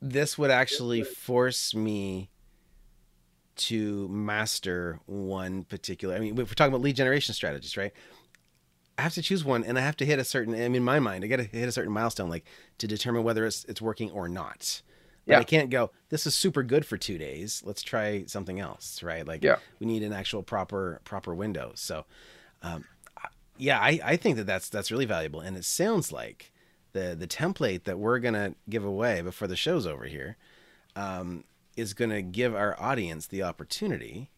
this 0.00 0.38
would 0.38 0.50
actually 0.50 1.02
force 1.02 1.74
me 1.74 2.30
to 3.56 4.08
master 4.08 5.00
one 5.06 5.64
particular. 5.64 6.14
I 6.14 6.18
mean, 6.18 6.32
if 6.38 6.50
we're 6.50 6.54
talking 6.54 6.72
about 6.72 6.82
lead 6.82 6.96
generation 6.96 7.34
strategies, 7.34 7.76
right? 7.76 7.92
I 8.98 9.02
have 9.02 9.14
to 9.14 9.22
choose 9.22 9.44
one, 9.44 9.62
and 9.64 9.78
I 9.78 9.82
have 9.82 9.96
to 9.98 10.06
hit 10.06 10.18
a 10.18 10.24
certain. 10.24 10.54
I 10.54 10.58
mean, 10.68 10.76
in 10.76 10.84
my 10.84 11.00
mind, 11.00 11.22
I 11.24 11.26
got 11.26 11.36
to 11.36 11.44
hit 11.44 11.68
a 11.68 11.72
certain 11.72 11.92
milestone, 11.92 12.30
like 12.30 12.46
to 12.78 12.86
determine 12.86 13.24
whether 13.24 13.44
it's 13.44 13.64
it's 13.64 13.82
working 13.82 14.10
or 14.10 14.28
not. 14.28 14.82
But 15.26 15.32
Yeah. 15.32 15.38
I 15.40 15.44
can't 15.44 15.70
go. 15.70 15.90
This 16.08 16.26
is 16.26 16.34
super 16.34 16.62
good 16.62 16.86
for 16.86 16.96
two 16.96 17.18
days. 17.18 17.62
Let's 17.66 17.82
try 17.82 18.24
something 18.26 18.60
else, 18.60 19.02
right? 19.02 19.26
Like, 19.26 19.42
Yeah. 19.42 19.56
we 19.80 19.86
need 19.86 20.02
an 20.02 20.12
actual 20.12 20.42
proper 20.42 21.00
proper 21.04 21.34
window. 21.34 21.72
So, 21.74 22.06
um, 22.62 22.84
yeah, 23.58 23.80
I, 23.80 23.98
I 24.04 24.16
think 24.16 24.36
that 24.36 24.44
that's 24.46 24.68
that's 24.68 24.90
really 24.90 25.06
valuable, 25.06 25.40
and 25.40 25.56
it 25.56 25.64
sounds 25.64 26.12
like 26.12 26.52
the 26.92 27.14
the 27.18 27.26
template 27.26 27.84
that 27.84 27.98
we're 27.98 28.18
gonna 28.18 28.54
give 28.70 28.84
away 28.84 29.20
before 29.20 29.48
the 29.48 29.56
show's 29.56 29.86
over 29.86 30.04
here 30.04 30.36
um, 30.94 31.44
is 31.76 31.92
gonna 31.92 32.22
give 32.22 32.54
our 32.54 32.80
audience 32.80 33.26
the 33.26 33.42
opportunity 33.42 34.30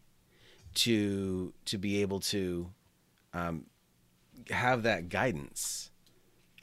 to 0.73 1.53
to 1.65 1.77
be 1.77 2.01
able 2.01 2.19
to 2.19 2.71
um, 3.33 3.65
have 4.49 4.83
that 4.83 5.09
guidance 5.09 5.91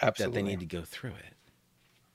Absolutely. 0.00 0.32
that 0.32 0.44
they 0.44 0.50
need 0.50 0.60
to 0.60 0.66
go 0.66 0.82
through 0.82 1.10
it. 1.10 1.34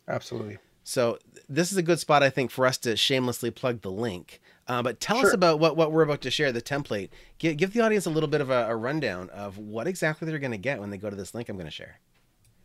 Absolutely. 0.07 0.57
So 0.83 1.19
this 1.47 1.71
is 1.71 1.77
a 1.77 1.83
good 1.83 1.99
spot, 1.99 2.23
I 2.23 2.29
think, 2.29 2.51
for 2.51 2.65
us 2.65 2.77
to 2.79 2.95
shamelessly 2.97 3.51
plug 3.51 3.81
the 3.81 3.91
link. 3.91 4.41
Uh, 4.67 4.81
but 4.81 4.99
tell 4.99 5.17
us 5.17 5.33
about 5.33 5.59
what, 5.59 5.75
what 5.75 5.91
we're 5.91 6.03
about 6.03 6.21
to 6.21 6.31
share, 6.31 6.51
the 6.51 6.61
template. 6.61 7.09
Give, 7.37 7.55
give 7.57 7.73
the 7.73 7.81
audience 7.81 8.05
a 8.05 8.09
little 8.09 8.29
bit 8.29 8.41
of 8.41 8.49
a, 8.49 8.67
a 8.69 8.75
rundown 8.75 9.29
of 9.29 9.57
what 9.57 9.87
exactly 9.87 10.27
they're 10.27 10.39
going 10.39 10.51
to 10.51 10.57
get 10.57 10.79
when 10.79 10.89
they 10.89 10.97
go 10.97 11.09
to 11.09 11.15
this 11.15 11.35
link 11.35 11.49
I'm 11.49 11.55
going 11.55 11.65
to 11.67 11.71
share. 11.71 11.99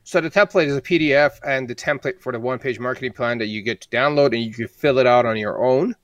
So 0.04 0.20
the 0.20 0.30
template 0.30 0.66
is 0.66 0.76
a 0.76 0.82
PDF 0.82 1.32
and 1.44 1.68
the 1.68 1.74
template 1.74 2.20
for 2.20 2.32
the 2.32 2.38
one-page 2.38 2.78
marketing 2.78 3.12
plan 3.12 3.38
that 3.38 3.46
you 3.46 3.60
get 3.60 3.80
to 3.82 3.88
download 3.88 4.34
and 4.34 4.42
you 4.42 4.52
can 4.52 4.68
fill 4.68 4.98
it 4.98 5.06
out 5.06 5.26
on 5.26 5.36
your 5.36 5.64
own 5.64 5.94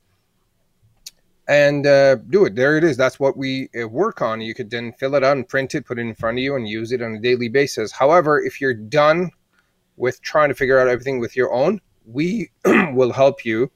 and 1.53 1.87
uh, 1.87 2.17
do 2.31 2.47
it. 2.47 2.55
There 2.55 2.79
it 2.79 2.85
is. 2.85 2.97
That's 2.97 3.21
what 3.21 3.37
we 3.37 3.69
uh, 3.79 3.87
work 3.87 4.23
on. 4.23 4.41
You 4.41 4.55
could 4.55 4.71
then 4.71 4.93
fill 4.95 5.15
it 5.15 5.23
out 5.23 5.37
and 5.37 5.47
print 5.47 5.75
it, 5.75 5.85
put 5.85 5.99
it 5.99 6.03
in 6.03 6.15
front 6.15 6.39
of 6.39 6.43
you, 6.43 6.57
and 6.57 6.67
use 6.67 6.93
it 6.93 7.03
on 7.03 7.15
a 7.15 7.21
daily 7.21 7.49
basis. 7.49 7.93
However, 7.93 8.43
if 8.43 8.61
you're 8.61 8.75
done 8.75 9.31
with 9.97 10.23
trying 10.23 10.49
to 10.49 10.55
figure 10.55 10.79
out 10.79 10.89
everything 10.89 11.21
with 11.21 11.37
your 11.37 11.53
own, 11.53 11.81
we 12.07 12.51
will 12.65 13.13
help 13.13 13.45
you 13.45 13.71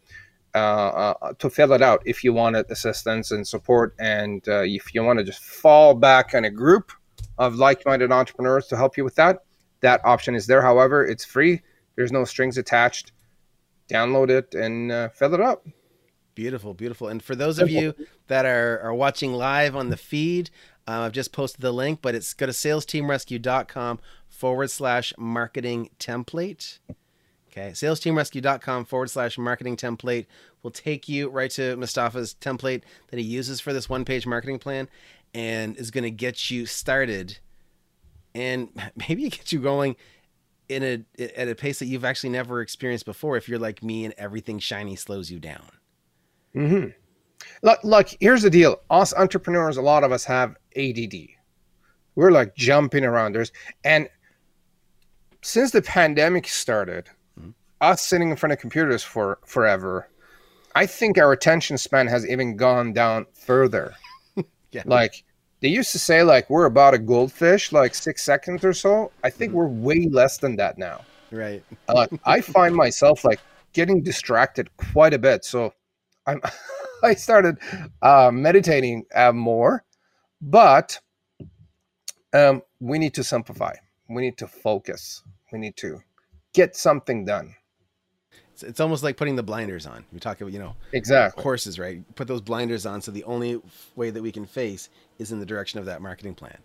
uh, 0.54 0.59
uh, 0.59 1.33
to 1.35 1.50
fill 1.50 1.73
it 1.73 1.83
out 1.83 2.00
if 2.06 2.25
you 2.25 2.33
wanted 2.33 2.64
assistance 2.71 3.30
and 3.30 3.47
support, 3.47 3.95
and 3.99 4.49
uh, 4.49 4.62
if 4.64 4.95
you 4.95 5.04
want 5.04 5.18
to 5.18 5.25
just 5.25 5.42
fall 5.42 5.95
back 5.95 6.35
on 6.35 6.45
a 6.45 6.50
group 6.50 6.90
of 7.37 7.56
like-minded 7.56 8.11
entrepreneurs 8.11 8.66
to 8.68 8.76
help 8.76 8.97
you 8.97 9.04
with 9.04 9.14
that 9.16 9.40
that 9.80 10.00
option 10.04 10.35
is 10.35 10.47
there. 10.47 10.62
However, 10.62 11.04
it's 11.04 11.25
free. 11.25 11.62
There's 11.97 12.12
no 12.12 12.25
strings 12.25 12.59
attached. 12.59 13.12
Download 13.88 14.30
it 14.30 14.54
and 14.54 14.90
uh, 14.90 15.09
fill 15.11 15.35
it 15.35 15.40
up. 15.40 15.66
Beautiful, 16.36 16.74
beautiful. 16.74 17.08
And 17.08 17.22
for 17.22 17.34
those 17.34 17.58
of 17.58 17.70
you 17.70 17.94
that 18.26 18.44
are, 18.44 18.78
are 18.80 18.94
watching 18.94 19.32
live 19.32 19.74
on 19.74 19.88
the 19.88 19.96
feed, 19.96 20.50
uh, 20.86 21.00
I've 21.00 21.12
just 21.12 21.32
posted 21.32 21.62
the 21.62 21.72
link, 21.72 22.00
but 22.02 22.14
it's 22.14 22.34
go 22.34 22.44
to 22.44 22.52
salesteamrescue.com 22.52 23.98
forward 24.28 24.70
slash 24.70 25.14
marketing 25.16 25.88
template. 25.98 26.78
Okay, 27.50 27.70
salesteamrescue.com 27.70 28.84
forward 28.84 29.08
slash 29.08 29.38
marketing 29.38 29.78
template 29.78 30.26
will 30.62 30.70
take 30.70 31.08
you 31.08 31.30
right 31.30 31.50
to 31.52 31.74
Mustafa's 31.78 32.36
template 32.38 32.82
that 33.08 33.18
he 33.18 33.24
uses 33.24 33.58
for 33.58 33.72
this 33.72 33.88
one 33.88 34.04
page 34.04 34.26
marketing 34.26 34.58
plan 34.58 34.90
and 35.32 35.74
is 35.78 35.90
going 35.90 36.04
to 36.04 36.10
get 36.10 36.50
you 36.50 36.66
started 36.66 37.38
and 38.34 38.68
maybe 39.08 39.30
get 39.30 39.52
you 39.52 39.58
going 39.58 39.96
in 40.68 40.82
a 40.82 41.38
at 41.38 41.48
a 41.48 41.54
pace 41.54 41.78
that 41.78 41.86
you've 41.86 42.04
actually 42.04 42.28
never 42.28 42.60
experienced 42.60 43.06
before 43.06 43.38
if 43.38 43.48
you're 43.48 43.58
like 43.58 43.82
me 43.82 44.04
and 44.04 44.12
everything 44.18 44.58
shiny 44.58 44.96
slows 44.96 45.30
you 45.30 45.40
down. 45.40 45.70
Mm-hmm. 46.56 46.88
Look, 47.62 47.80
look, 47.84 48.08
here's 48.20 48.42
the 48.42 48.50
deal. 48.50 48.80
Us 48.90 49.14
entrepreneurs, 49.14 49.76
a 49.76 49.82
lot 49.82 50.04
of 50.04 50.12
us 50.12 50.25
have 50.25 50.56
ADD. 50.76 51.14
We're 52.14 52.30
like 52.30 52.54
jumping 52.56 53.04
around. 53.04 53.34
There's 53.34 53.52
and 53.84 54.08
since 55.42 55.70
the 55.70 55.82
pandemic 55.82 56.48
started, 56.48 57.08
Mhm. 57.38 57.54
us 57.80 58.02
sitting 58.02 58.30
in 58.30 58.36
front 58.36 58.52
of 58.52 58.58
computers 58.58 59.02
for 59.02 59.38
forever, 59.44 60.08
I 60.75 60.86
think 60.86 61.18
our 61.18 61.32
attention 61.32 61.78
span 61.78 62.06
has 62.08 62.26
even 62.28 62.56
gone 62.56 62.92
down 62.92 63.26
further. 63.34 63.94
Yeah. 64.72 64.82
Like 64.84 65.25
they 65.60 65.68
used 65.68 65.92
to 65.92 65.98
say, 65.98 66.22
like 66.22 66.50
we're 66.50 66.66
about 66.66 66.92
a 66.92 66.98
goldfish, 66.98 67.72
like 67.72 67.94
six 67.94 68.22
seconds 68.22 68.62
or 68.62 68.75
so. 68.75 69.10
I 69.25 69.30
think 69.30 69.54
we're 69.54 69.68
way 69.68 70.06
less 70.10 70.36
than 70.36 70.56
that 70.56 70.76
now. 70.76 71.02
Right. 71.30 71.62
I 72.25 72.40
find 72.42 72.75
myself 72.75 73.25
like 73.25 73.40
getting 73.72 74.02
distracted 74.02 74.68
quite 74.76 75.14
a 75.14 75.18
bit. 75.18 75.44
So 75.46 75.72
I'm 76.26 76.40
I 77.02 77.14
started 77.14 77.59
uh, 78.02 78.30
meditating 78.33 79.04
uh, 79.14 79.33
more, 79.33 79.85
but 80.40 80.99
um, 82.33 82.62
we 82.80 82.99
need 82.99 83.14
to 83.14 83.25
simplify. 83.25 83.75
We 84.09 84.23
need 84.23 84.38
to 84.38 84.47
focus. 84.47 85.23
We 85.52 85.59
need 85.59 85.76
to 85.78 86.00
get 86.52 86.76
something 86.76 87.25
done. 87.25 87.54
It's, 88.52 88.62
it's 88.62 88.80
almost 88.80 89.02
like 89.02 89.16
putting 89.18 89.37
the 89.37 89.42
blinders 89.42 89.87
on. 89.87 90.04
We 90.12 90.18
talk 90.18 90.40
about, 90.40 90.52
you 90.52 90.59
know, 90.59 90.75
Exactly. 90.92 91.42
horses, 91.42 91.78
right? 91.78 92.02
Put 92.14 92.28
those 92.28 92.40
blinders 92.40 92.87
on 92.87 93.02
so 93.02 93.11
the 93.11 93.25
only 93.25 93.61
way 93.95 94.09
that 94.11 94.23
we 94.23 94.33
can 94.33 94.47
face 94.47 94.88
is 95.18 95.33
in 95.33 95.40
the 95.40 95.47
direction 95.47 95.78
of 95.78 95.87
that 95.87 96.00
marketing 96.00 96.35
plan. 96.35 96.56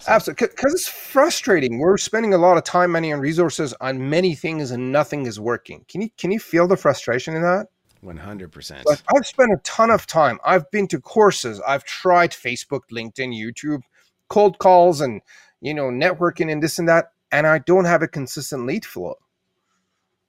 So- 0.00 0.10
Absolutely, 0.12 0.48
because 0.48 0.74
it's 0.74 0.88
frustrating. 0.88 1.78
We're 1.78 1.96
spending 1.98 2.34
a 2.34 2.38
lot 2.38 2.56
of 2.56 2.64
time, 2.64 2.90
money, 2.90 3.12
and 3.12 3.22
resources 3.22 3.72
on 3.80 4.10
many 4.10 4.34
things, 4.34 4.72
and 4.72 4.90
nothing 4.90 5.26
is 5.26 5.38
working. 5.38 5.84
Can 5.88 6.02
you 6.02 6.10
can 6.18 6.32
you 6.32 6.40
feel 6.40 6.66
the 6.66 6.76
frustration 6.76 7.36
in 7.36 7.42
that? 7.42 7.68
100%. 8.04 8.84
Like 8.84 9.00
I've 9.14 9.26
spent 9.26 9.52
a 9.52 9.60
ton 9.64 9.90
of 9.90 10.06
time. 10.06 10.38
I've 10.44 10.70
been 10.70 10.86
to 10.88 11.00
courses. 11.00 11.60
I've 11.66 11.84
tried 11.84 12.30
Facebook, 12.30 12.82
LinkedIn, 12.92 13.34
YouTube, 13.38 13.80
cold 14.28 14.58
calls, 14.58 15.00
and 15.00 15.22
you 15.60 15.74
know 15.74 15.84
networking 15.84 16.52
and 16.52 16.62
this 16.62 16.78
and 16.78 16.88
that, 16.88 17.12
and 17.32 17.46
I 17.46 17.58
don't 17.58 17.86
have 17.86 18.02
a 18.02 18.08
consistent 18.08 18.66
lead 18.66 18.84
flow. 18.84 19.16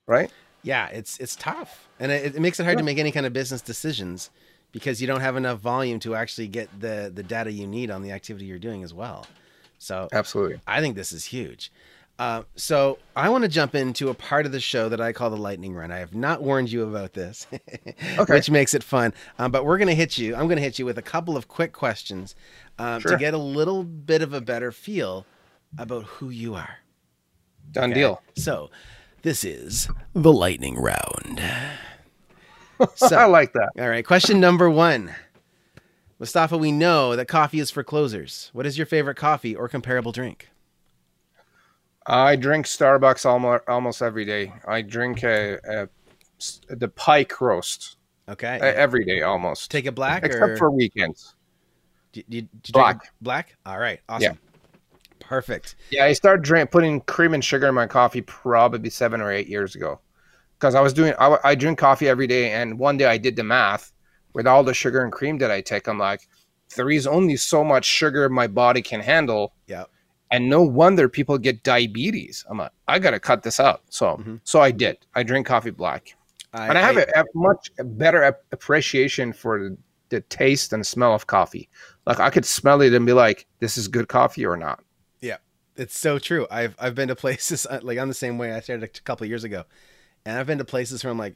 Right? 0.08 0.32
yeah, 0.65 0.88
it's 0.88 1.20
it's 1.20 1.36
tough. 1.36 1.88
And 2.00 2.12
it, 2.12 2.36
it 2.36 2.41
makes 2.41 2.60
it 2.60 2.63
hard 2.65 2.79
to 2.79 2.84
make 2.84 2.98
any 2.98 3.12
kind 3.12 3.25
of 3.25 3.34
business 3.34 3.62
decisions 3.62 4.32
because 4.72 5.00
you 5.00 5.08
don't 5.08 5.22
have 5.22 5.38
enough 5.38 5.60
volume 5.60 6.00
to 6.00 6.15
actually 6.15 6.48
get 6.48 6.67
the 6.82 7.12
the 7.13 7.24
data 7.24 7.51
you 7.51 7.67
need 7.67 7.91
on 7.91 8.01
the 8.01 8.12
activity 8.12 8.46
you're 8.46 8.60
doing 8.60 8.84
as 8.84 8.94
well. 8.94 9.27
So 9.77 10.10
Absolutely. 10.12 10.60
I 10.65 10.82
think 10.82 10.96
this 10.96 11.12
is 11.12 11.25
huge. 11.25 11.72
Uh, 12.17 12.43
so 12.55 12.98
I 13.15 13.27
want 13.29 13.43
to 13.43 13.50
jump 13.50 13.75
into 13.75 14.07
a 14.10 14.13
part 14.13 14.45
of 14.45 14.53
the 14.53 14.60
show 14.62 14.88
that 14.88 15.01
I 15.01 15.12
call 15.12 15.29
the 15.29 15.36
lightning 15.38 15.74
run. 15.74 15.91
I 15.91 15.98
have 15.98 16.15
not 16.15 16.41
warned 16.41 16.72
you 16.72 16.84
about 16.84 17.12
this, 17.13 17.45
Okay. 18.17 18.34
which 18.34 18.50
makes 18.50 18.74
it 18.74 18.84
fun. 18.84 19.13
Um, 19.38 19.51
but 19.51 19.65
we're 19.65 19.77
going 19.77 19.89
to 19.89 19.95
hit 19.95 20.17
you. 20.17 20.34
I'm 20.34 20.45
going 20.48 20.55
to 20.55 20.62
hit 20.63 20.79
you 20.79 20.86
with 20.86 20.98
a 20.98 21.01
couple 21.01 21.36
of 21.36 21.50
quick 21.50 21.74
questions 21.74 22.34
um, 22.79 23.01
to 23.01 23.17
get 23.17 23.34
a 23.34 23.38
little 23.38 23.84
bit 23.84 24.22
of 24.22 24.34
a 24.34 24.39
better 24.39 24.72
feel 24.72 25.25
about 25.77 26.05
who 26.05 26.29
you 26.29 26.55
are. 26.55 26.77
Done 27.74 27.91
Okay? 27.91 28.00
deal. 28.00 28.22
So 28.38 28.69
this 29.24 29.43
is 29.43 29.89
the 30.13 30.31
lightning 30.31 30.75
round. 30.79 31.41
So, 32.95 33.07
I 33.17 33.25
like 33.25 33.51
that. 33.53 33.72
all 33.77 33.89
right, 33.89 34.05
question 34.05 34.39
number 34.39 34.69
one. 34.69 35.13
Mustafa, 36.17 36.57
we 36.57 36.72
know 36.72 37.15
that 37.17 37.27
coffee 37.27 37.60
is 37.60 37.72
for 37.72 37.84
closers. 37.84 38.51
What 38.53 38.65
is 38.65 38.77
your 38.77 38.88
favorite 38.88 39.17
coffee 39.17 39.53
or 39.53 39.67
comparable 39.67 40.13
drink? 40.13 40.48
I 42.08 42.36
drink 42.36 42.66
Starbucks 42.66 43.26
almost 43.26 43.64
almost 43.68 44.02
every 44.02 44.26
day. 44.26 44.54
I 44.68 44.82
drink 44.82 45.24
a, 45.24 45.58
a 45.68 45.90
the 46.76 46.88
Pike 46.90 47.40
roast 47.42 47.98
Okay. 48.28 48.58
every 48.60 49.06
day 49.06 49.22
almost, 49.22 49.70
Take 49.72 49.86
a 49.86 49.92
black 49.92 50.24
except 50.24 50.44
or 50.44 50.58
for 50.58 50.72
weekends. 50.72 51.36
Do, 52.12 52.22
do, 52.30 52.42
do 52.42 52.48
you 52.68 52.74
Black. 52.74 53.00
Drink 53.00 53.12
black. 53.22 53.56
All 53.66 53.78
right. 53.78 54.00
Awesome. 54.10 54.24
Yeah. 54.24 54.34
Perfect. 55.20 55.76
Yeah, 55.90 56.06
I 56.06 56.14
started 56.14 56.44
drink, 56.44 56.72
putting 56.72 57.02
cream 57.02 57.34
and 57.34 57.44
sugar 57.44 57.68
in 57.68 57.76
my 57.76 57.88
coffee 57.88 58.22
probably 58.22 58.90
seven 58.90 59.22
or 59.22 59.32
eight 59.32 59.48
years 59.48 59.76
ago, 59.76 60.00
because 60.60 60.76
I 60.76 60.82
was 60.82 60.94
doing 60.94 61.14
I, 61.20 61.38
I 61.44 61.56
drink 61.56 61.80
coffee 61.80 62.08
every 62.08 62.28
day, 62.28 62.52
and 62.52 62.78
one 62.78 62.98
day 62.98 63.06
I 63.06 63.18
did 63.18 63.36
the 63.36 63.44
math 63.44 63.92
with 64.34 64.46
all 64.46 64.64
the 64.64 64.74
sugar 64.74 65.04
and 65.04 65.12
cream 65.12 65.38
that 65.40 65.50
I 65.50 65.62
take. 65.62 65.88
I'm 65.88 65.98
like, 65.98 66.28
there 66.76 66.90
is 66.90 67.08
only 67.08 67.38
so 67.38 67.64
much 67.64 67.86
sugar 67.86 68.30
my 68.30 68.48
body 68.48 68.82
can 68.82 69.00
handle, 69.00 69.54
Yeah. 69.68 69.86
And 70.32 70.50
no 70.50 70.62
wonder 70.63 71.08
people 71.10 71.38
get 71.38 71.63
diabetes. 71.63 72.46
I'm 72.50 72.58
like, 72.58 72.72
I 72.88 73.00
gotta 73.00 73.20
cut 73.20 73.44
this 73.44 73.60
out. 73.60 73.82
So 73.89 74.17
Mhm. 74.17 74.39
so 74.44 74.60
I 74.62 74.72
did. 74.72 74.98
I 75.15 75.24
drink 75.24 75.46
coffee 75.48 75.72
black, 75.72 76.15
and 76.53 76.77
I 76.77 76.82
have 76.82 76.98
a, 76.98 77.08
a 77.20 77.25
much 77.34 77.72
better 77.84 78.24
appreciation 78.51 79.34
for 79.34 79.60
the, 79.69 79.78
the 80.10 80.21
taste 80.21 80.73
and 80.73 80.86
smell 80.86 81.13
of 81.13 81.28
coffee. 81.28 81.69
Like 82.06 82.19
I 82.19 82.30
could 82.30 82.45
smell 82.45 82.82
it 82.82 82.93
and 82.93 83.06
be 83.06 83.13
like, 83.13 83.45
this 83.60 83.78
is 83.78 83.88
good 83.88 84.08
coffee 84.08 84.45
or 84.45 84.58
not. 84.58 84.84
Yeah, 85.21 85.38
it's 85.76 85.97
so 85.97 86.19
true. 86.19 86.47
I've 86.52 86.76
I've 86.80 86.95
been 86.95 87.08
to 87.10 87.15
places 87.15 87.65
like 87.82 87.97
I'm 87.97 88.08
the 88.08 88.13
same 88.13 88.38
way. 88.38 88.54
I 88.54 88.60
started 88.62 88.84
a 88.84 89.02
couple 89.02 89.26
of 89.26 89.30
years 89.30 89.43
ago, 89.43 89.63
and 90.26 90.38
I've 90.38 90.47
been 90.47 90.58
to 90.60 90.65
places 90.65 91.04
where 91.04 91.12
I'm 91.12 91.17
like, 91.19 91.36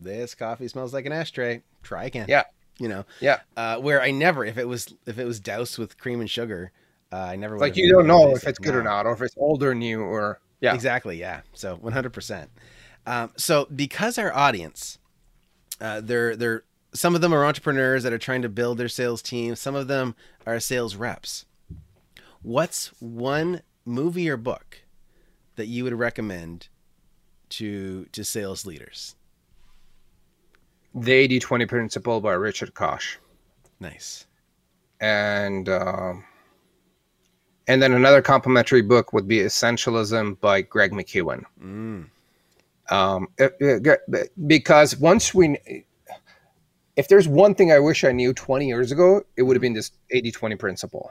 this 0.00 0.34
coffee 0.34 0.68
smells 0.68 0.92
like 0.92 1.06
an 1.06 1.12
ashtray. 1.12 1.62
Try 1.82 2.04
again. 2.04 2.26
Yeah. 2.28 2.44
You 2.78 2.88
know. 2.88 3.04
Yeah. 3.20 3.40
Uh, 3.56 3.76
where 3.78 4.02
I 4.02 4.10
never, 4.10 4.44
if 4.44 4.58
it 4.58 4.66
was 4.66 4.92
if 5.06 5.18
it 5.18 5.24
was 5.24 5.38
doused 5.38 5.78
with 5.78 5.96
cream 5.98 6.20
and 6.20 6.28
sugar, 6.28 6.72
uh, 7.14 7.28
I 7.30 7.36
never. 7.36 7.58
Like 7.58 7.76
you 7.76 7.88
don't 7.88 8.08
know 8.08 8.34
if 8.34 8.46
it's 8.46 8.58
good 8.58 8.74
or 8.74 8.82
not, 8.82 9.06
or 9.06 9.12
if 9.12 9.22
it's 9.22 9.36
old 9.36 9.62
or 9.62 9.72
new, 9.74 10.02
or 10.02 10.40
yeah. 10.60 10.74
Exactly. 10.74 11.18
Yeah. 11.18 11.42
So 11.52 11.76
100%. 11.76 12.48
Um, 13.06 13.30
so 13.36 13.66
because 13.66 14.18
our 14.18 14.32
audience, 14.34 14.98
uh, 15.80 16.00
they're 16.00 16.34
they're 16.34 16.64
some 16.92 17.14
of 17.14 17.20
them 17.20 17.32
are 17.34 17.44
entrepreneurs 17.44 18.02
that 18.02 18.12
are 18.12 18.18
trying 18.18 18.42
to 18.42 18.48
build 18.48 18.78
their 18.78 18.88
sales 18.88 19.20
team. 19.22 19.54
Some 19.54 19.74
of 19.74 19.88
them 19.88 20.16
are 20.46 20.58
sales 20.58 20.96
reps. 20.96 21.44
What's 22.42 22.88
one 23.00 23.62
movie 23.84 24.28
or 24.28 24.36
book 24.36 24.82
that 25.56 25.66
you 25.66 25.84
would 25.84 25.92
recommend 25.92 26.68
to 27.50 28.06
to 28.06 28.24
sales 28.24 28.66
leaders? 28.66 29.14
The 30.94 31.12
80 31.12 31.40
20 31.40 31.66
Principle 31.66 32.20
by 32.20 32.32
Richard 32.32 32.74
Koch. 32.74 33.18
Nice. 33.78 34.26
And 35.00 35.68
um, 35.68 36.24
and 37.68 37.80
then 37.82 37.92
another 37.92 38.20
complimentary 38.22 38.82
book 38.82 39.12
would 39.12 39.26
be 39.28 39.38
Essentialism 39.38 40.38
by 40.40 40.62
Greg 40.62 40.92
McKeown. 40.92 41.44
Mm, 41.62 42.06
Um, 42.90 43.28
it- 43.38 43.56
it- 43.60 44.32
because 44.46 44.96
once 44.98 45.32
we, 45.32 45.58
if 46.96 47.08
there's 47.08 47.26
one 47.26 47.54
thing 47.54 47.72
I 47.72 47.78
wish 47.78 48.04
I 48.04 48.12
knew 48.12 48.34
20 48.34 48.66
years 48.68 48.92
ago, 48.92 49.24
it 49.36 49.42
would 49.42 49.56
have 49.56 49.62
been 49.62 49.72
this 49.72 49.90
80 50.10 50.30
20 50.30 50.56
principle. 50.56 51.10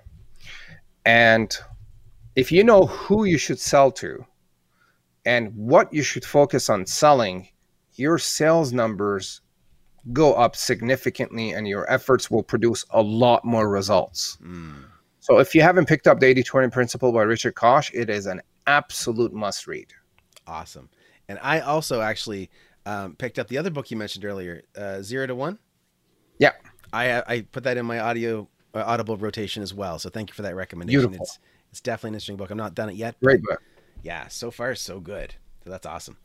And 1.06 1.56
if 2.36 2.52
you 2.52 2.64
know 2.64 2.86
who 2.86 3.26
you 3.26 3.38
should 3.40 3.60
sell 3.60 3.92
to 3.94 4.24
and 5.26 5.52
what 5.56 5.92
you 5.92 6.04
should 6.04 6.24
focus 6.26 6.70
on 6.70 6.86
selling, 6.86 7.48
your 7.96 8.20
sales 8.20 8.72
numbers 8.72 9.42
go 10.12 10.34
up 10.34 10.56
significantly 10.56 11.52
and 11.52 11.68
your 11.68 11.90
efforts 11.92 12.30
will 12.30 12.44
produce 12.44 12.86
a 12.92 13.02
lot 13.02 13.44
more 13.44 13.68
results. 13.68 14.38
mm. 14.44 14.84
So 15.24 15.40
if 15.40 15.56
you 15.56 15.62
haven't 15.62 15.88
picked 15.88 16.06
up 16.06 16.20
the 16.20 16.26
80 16.26 16.44
20 16.44 16.70
principle 16.70 17.14
by 17.14 17.22
Richard 17.22 17.56
Koch, 17.56 17.90
it 17.94 18.10
is 18.10 18.26
an 18.26 18.42
absolute 18.68 19.32
must 19.32 19.68
read. 19.68 19.88
Awesome. 20.48 20.90
And 21.30 21.40
I 21.42 21.62
also 21.62 22.02
actually 22.02 22.50
um, 22.86 23.16
picked 23.16 23.40
up 23.40 23.48
the 23.48 23.58
other 23.58 23.70
book 23.70 23.90
you 23.90 23.96
mentioned 23.96 24.26
earlier, 24.26 24.64
uh, 24.76 25.02
Zero 25.02 25.26
to 25.26 25.34
One. 25.34 25.60
Yeah. 26.40 26.52
I 26.92 27.24
I 27.26 27.42
put 27.54 27.64
that 27.64 27.78
in 27.78 27.86
my 27.86 28.00
audio 28.00 28.50
uh, 28.74 28.84
audible 28.86 29.16
rotation 29.16 29.64
as 29.64 29.74
well. 29.74 29.98
So 29.98 30.10
thank 30.10 30.30
you 30.30 30.34
for 30.34 30.42
that 30.42 30.58
recommendation. 30.58 31.00
Beautiful. 31.00 31.24
It's 31.24 31.40
it's 31.72 31.80
definitely 31.80 32.10
an 32.10 32.14
interesting 32.16 32.36
book. 32.36 32.52
I'm 32.52 32.58
not 32.58 32.76
done 32.76 32.90
it 32.90 32.98
yet. 32.98 33.16
Great 33.22 33.42
book. 33.44 33.64
Yeah, 34.02 34.28
so 34.28 34.52
far 34.52 34.76
so 34.76 35.00
good. 35.00 35.36
So 35.64 35.70
that's 35.70 35.86
awesome. 35.86 36.18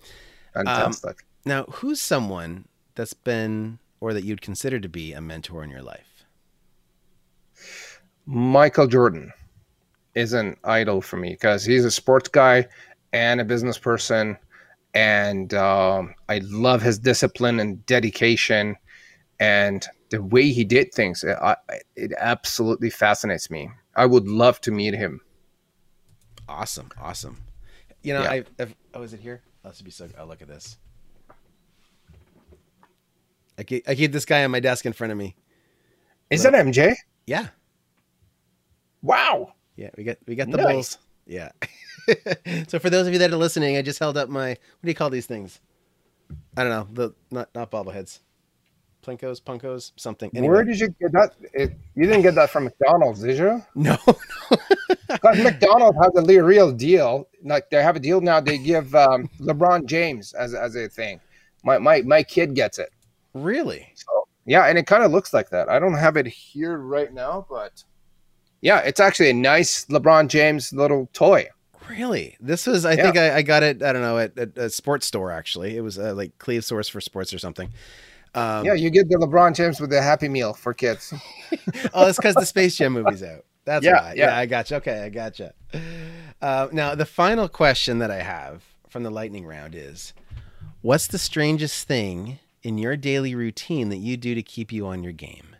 Fantastic. 0.54 1.24
Now, 1.44 1.66
who's 1.66 2.00
someone 2.00 2.66
that's 2.96 3.14
been 3.14 3.78
or 4.00 4.12
that 4.12 4.24
you'd 4.24 4.42
consider 4.42 4.80
to 4.80 4.88
be 4.88 5.12
a 5.12 5.20
mentor 5.20 5.62
in 5.62 5.70
your 5.70 5.82
life? 5.82 6.07
Michael 8.30 8.86
Jordan 8.86 9.32
is 10.14 10.34
an 10.34 10.54
idol 10.62 11.00
for 11.00 11.16
me 11.16 11.30
because 11.30 11.64
he's 11.64 11.86
a 11.86 11.90
sports 11.90 12.28
guy 12.28 12.66
and 13.14 13.40
a 13.40 13.44
business 13.44 13.78
person. 13.78 14.36
And 14.92 15.54
um, 15.54 16.14
I 16.28 16.42
love 16.44 16.82
his 16.82 16.98
discipline 16.98 17.58
and 17.58 17.84
dedication 17.86 18.76
and 19.40 19.86
the 20.10 20.22
way 20.22 20.50
he 20.50 20.62
did 20.62 20.92
things. 20.92 21.24
It, 21.24 21.38
I, 21.40 21.56
it 21.96 22.12
absolutely 22.18 22.90
fascinates 22.90 23.50
me. 23.50 23.70
I 23.96 24.04
would 24.04 24.28
love 24.28 24.60
to 24.62 24.72
meet 24.72 24.92
him. 24.92 25.22
Awesome, 26.50 26.90
awesome. 27.00 27.42
You 28.02 28.12
know, 28.12 28.24
Yeah. 28.24 28.30
I 28.30 28.44
I've, 28.58 28.74
oh, 28.92 29.02
is 29.02 29.14
it 29.14 29.20
here? 29.20 29.40
Oh, 29.64 29.70
this 29.70 29.78
would 29.78 29.86
be 29.86 29.90
so. 29.90 30.06
Oh, 30.18 30.26
look 30.26 30.42
at 30.42 30.48
this. 30.48 30.76
I 33.56 33.62
keep, 33.62 33.88
I 33.88 33.94
keep 33.94 34.12
this 34.12 34.26
guy 34.26 34.44
on 34.44 34.50
my 34.50 34.60
desk 34.60 34.84
in 34.84 34.92
front 34.92 35.12
of 35.12 35.18
me. 35.18 35.34
Is 36.28 36.42
that 36.42 36.52
MJ? 36.52 36.94
Yeah, 37.26 37.48
Wow. 39.02 39.52
yeah. 39.76 39.90
We 39.96 40.04
got 40.04 40.16
we 40.26 40.34
got 40.34 40.50
the 40.50 40.56
Nice. 40.58 40.66
bulls. 40.72 40.98
Yeah. 41.26 41.50
so 42.68 42.78
for 42.78 42.90
those 42.90 43.06
of 43.06 43.12
you 43.12 43.18
that 43.20 43.30
are 43.32 43.36
listening, 43.36 43.76
I 43.76 43.82
just 43.82 43.98
held 43.98 44.16
up 44.16 44.28
my 44.28 44.50
what 44.50 44.58
do 44.82 44.88
you 44.88 44.94
call 44.94 45.10
these 45.10 45.26
things? 45.26 45.60
I 46.56 46.64
don't 46.64 46.70
know. 46.72 46.88
The 46.92 47.14
not 47.30 47.48
not 47.54 47.70
bobbleheads, 47.70 48.20
plinkos, 49.04 49.40
punkos, 49.42 49.92
something. 49.96 50.30
Anyway. 50.34 50.52
Where 50.54 50.64
did 50.64 50.80
you 50.80 50.88
get 51.00 51.12
that? 51.12 51.34
It, 51.54 51.72
you 51.94 52.04
didn't 52.06 52.22
get 52.22 52.34
that 52.34 52.50
from 52.50 52.64
McDonald's, 52.64 53.22
did 53.22 53.38
you? 53.38 53.62
No. 53.74 53.96
Because 55.08 55.42
McDonald's 55.42 55.96
has 56.02 56.28
a 56.28 56.42
real 56.42 56.70
deal. 56.70 57.28
Like 57.42 57.70
they 57.70 57.82
have 57.82 57.96
a 57.96 58.00
deal 58.00 58.20
now. 58.20 58.40
They 58.40 58.58
give 58.58 58.94
um, 58.94 59.30
LeBron 59.40 59.86
James 59.86 60.34
as, 60.34 60.52
as 60.52 60.76
a 60.76 60.86
thing. 60.88 61.18
My, 61.64 61.78
my 61.78 62.02
my 62.02 62.22
kid 62.22 62.54
gets 62.54 62.78
it. 62.78 62.90
really? 63.32 63.90
So 63.94 64.28
yeah, 64.44 64.64
and 64.66 64.76
it 64.78 64.86
kind 64.86 65.02
of 65.02 65.10
looks 65.10 65.32
like 65.32 65.48
that. 65.50 65.70
I 65.70 65.78
don't 65.78 65.94
have 65.94 66.16
it 66.18 66.26
here 66.26 66.76
right 66.78 67.12
now, 67.12 67.46
but 67.48 67.82
yeah, 68.60 68.78
it's 68.80 69.00
actually 69.00 69.30
a 69.30 69.34
nice 69.34 69.84
LeBron 69.86 70.28
James 70.28 70.72
little 70.72 71.08
toy. 71.12 71.48
Really? 71.88 72.36
This 72.40 72.66
was, 72.66 72.84
I 72.84 72.92
Yeah. 72.92 73.02
think 73.04 73.16
I, 73.16 73.36
I 73.36 73.42
got 73.42 73.62
it, 73.62 73.82
I 73.82 73.92
don't 73.92 74.02
know, 74.02 74.18
at, 74.18 74.36
at 74.38 74.58
a 74.58 74.68
sports 74.70 75.06
store, 75.06 75.30
actually. 75.30 75.76
It 75.76 75.80
was 75.80 75.98
uh, 75.98 76.14
like 76.14 76.36
Cleve 76.38 76.64
Source 76.64 76.88
for 76.88 77.00
Sports 77.00 77.32
or 77.32 77.38
something. 77.38 77.70
Um, 78.34 78.66
yeah, 78.66 78.74
you 78.74 78.90
get 78.90 79.08
the 79.08 79.16
LeBron 79.16 79.54
James 79.54 79.80
with 79.80 79.88
the 79.90 80.02
Happy 80.02 80.28
Meal 80.28 80.52
for 80.52 80.74
kids. 80.74 81.14
oh, 81.94 82.06
it's 82.08 82.18
because 82.18 82.34
the 82.34 82.44
Space 82.44 82.76
Jam 82.76 82.92
movie's 82.92 83.22
out. 83.22 83.44
That's 83.64 83.84
Yeah, 83.84 84.02
why. 84.02 84.14
Yeah. 84.16 84.26
yeah. 84.26 84.36
I 84.38 84.46
gotcha. 84.46 84.76
Okay, 84.76 85.00
I 85.02 85.08
gotcha. 85.08 85.54
Uh, 86.42 86.68
now, 86.72 86.94
the 86.94 87.06
final 87.06 87.48
question 87.48 87.98
that 88.00 88.10
I 88.10 88.22
have 88.22 88.62
from 88.88 89.02
the 89.02 89.10
lightning 89.10 89.46
round 89.46 89.74
is 89.74 90.12
What's 90.82 91.06
the 91.06 91.18
strangest 91.18 91.88
thing 91.88 92.38
in 92.62 92.78
your 92.78 92.96
daily 92.96 93.34
routine 93.34 93.88
that 93.88 93.96
you 93.96 94.16
do 94.16 94.34
to 94.34 94.42
keep 94.42 94.72
you 94.72 94.86
on 94.86 95.02
your 95.02 95.12
game? 95.12 95.56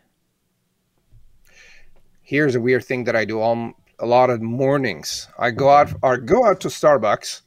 Here's 2.29 2.53
a 2.53 2.61
weird 2.61 2.85
thing 2.85 3.05
that 3.05 3.15
I 3.15 3.25
do 3.25 3.39
all 3.39 3.73
a 3.97 4.05
lot 4.05 4.29
of 4.29 4.39
mornings. 4.39 5.27
I 5.39 5.49
go 5.49 5.69
out 5.69 5.91
or 6.03 6.15
go 6.17 6.45
out 6.45 6.59
to 6.61 6.67
Starbucks, 6.67 7.41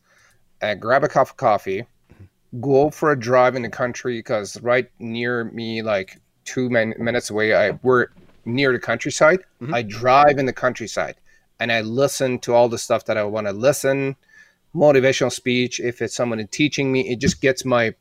and 0.60 0.80
grab 0.80 1.04
a 1.04 1.08
cup 1.08 1.28
of 1.28 1.36
coffee, 1.36 1.86
go 2.60 2.90
for 2.90 3.12
a 3.12 3.18
drive 3.18 3.54
in 3.54 3.62
the 3.62 3.68
country 3.68 4.18
because 4.18 4.60
right 4.60 4.90
near 4.98 5.44
me, 5.44 5.82
like 5.82 6.20
two 6.44 6.68
min- 6.68 6.94
minutes 6.98 7.30
away, 7.30 7.54
I 7.54 7.78
we're 7.84 8.08
near 8.44 8.72
the 8.72 8.80
countryside. 8.80 9.38
Mhm. 9.60 9.72
I 9.72 9.82
drive 9.82 10.38
in 10.40 10.46
the 10.46 10.52
countryside 10.52 11.14
and 11.60 11.70
I 11.70 11.80
listen 11.82 12.40
to 12.40 12.52
all 12.52 12.68
the 12.68 12.78
stuff 12.78 13.04
that 13.04 13.16
I 13.16 13.22
want 13.22 13.46
to 13.46 13.52
listen. 13.52 14.16
Motivational 14.74 15.30
speech. 15.30 15.78
If 15.78 16.02
it's 16.02 16.16
someone 16.16 16.44
teaching 16.48 16.90
me, 16.90 17.08
it 17.08 17.20
just 17.20 17.40
gets 17.40 17.64
my 17.64 17.94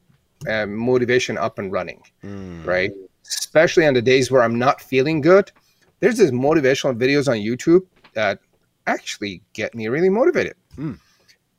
uh, 0.50 0.66
motivation 0.66 1.38
up 1.38 1.60
and 1.60 1.72
running 1.72 2.02
Mm. 2.24 2.66
right? 2.66 2.92
Especially 3.28 3.86
on 3.86 3.94
the 3.94 4.02
days 4.02 4.32
where 4.32 4.42
I'm 4.42 4.58
not 4.58 4.82
feeling 4.82 5.22
good. 5.22 5.52
There's 6.02 6.18
these 6.18 6.32
motivational 6.32 6.98
videos 6.98 7.30
on 7.30 7.38
YouTube 7.38 7.86
that 8.14 8.40
actually 8.88 9.42
get 9.54 9.74
me 9.74 9.88
really 9.88 10.10
motivated. 10.10 10.56
Mm. 10.78 11.00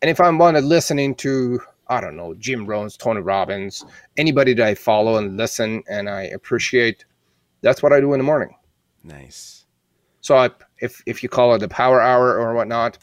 And 0.02 0.10
if 0.10 0.20
I'm 0.20 0.36
one 0.36 0.54
listening 0.68 1.14
to, 1.16 1.60
I 1.88 2.00
don't 2.00 2.16
know, 2.16 2.34
Jim 2.34 2.66
Rohns, 2.66 2.98
Tony 2.98 3.20
Robbins, 3.20 3.84
anybody 4.16 4.52
that 4.54 4.66
I 4.66 4.74
follow 4.74 5.16
and 5.16 5.36
listen 5.36 5.82
and 5.88 6.10
I 6.10 6.22
appreciate, 6.24 7.04
that's 7.62 7.82
what 7.82 7.92
I 7.92 8.00
do 8.00 8.12
in 8.12 8.18
the 8.18 8.24
morning. 8.24 8.54
Nice. 9.04 9.64
So 10.20 10.36
I, 10.36 10.50
if 10.78 11.02
if 11.06 11.22
you 11.22 11.28
call 11.28 11.54
it 11.54 11.58
the 11.58 11.68
power 11.68 12.00
hour 12.00 12.38
or 12.38 12.54
whatnot, 12.54 12.98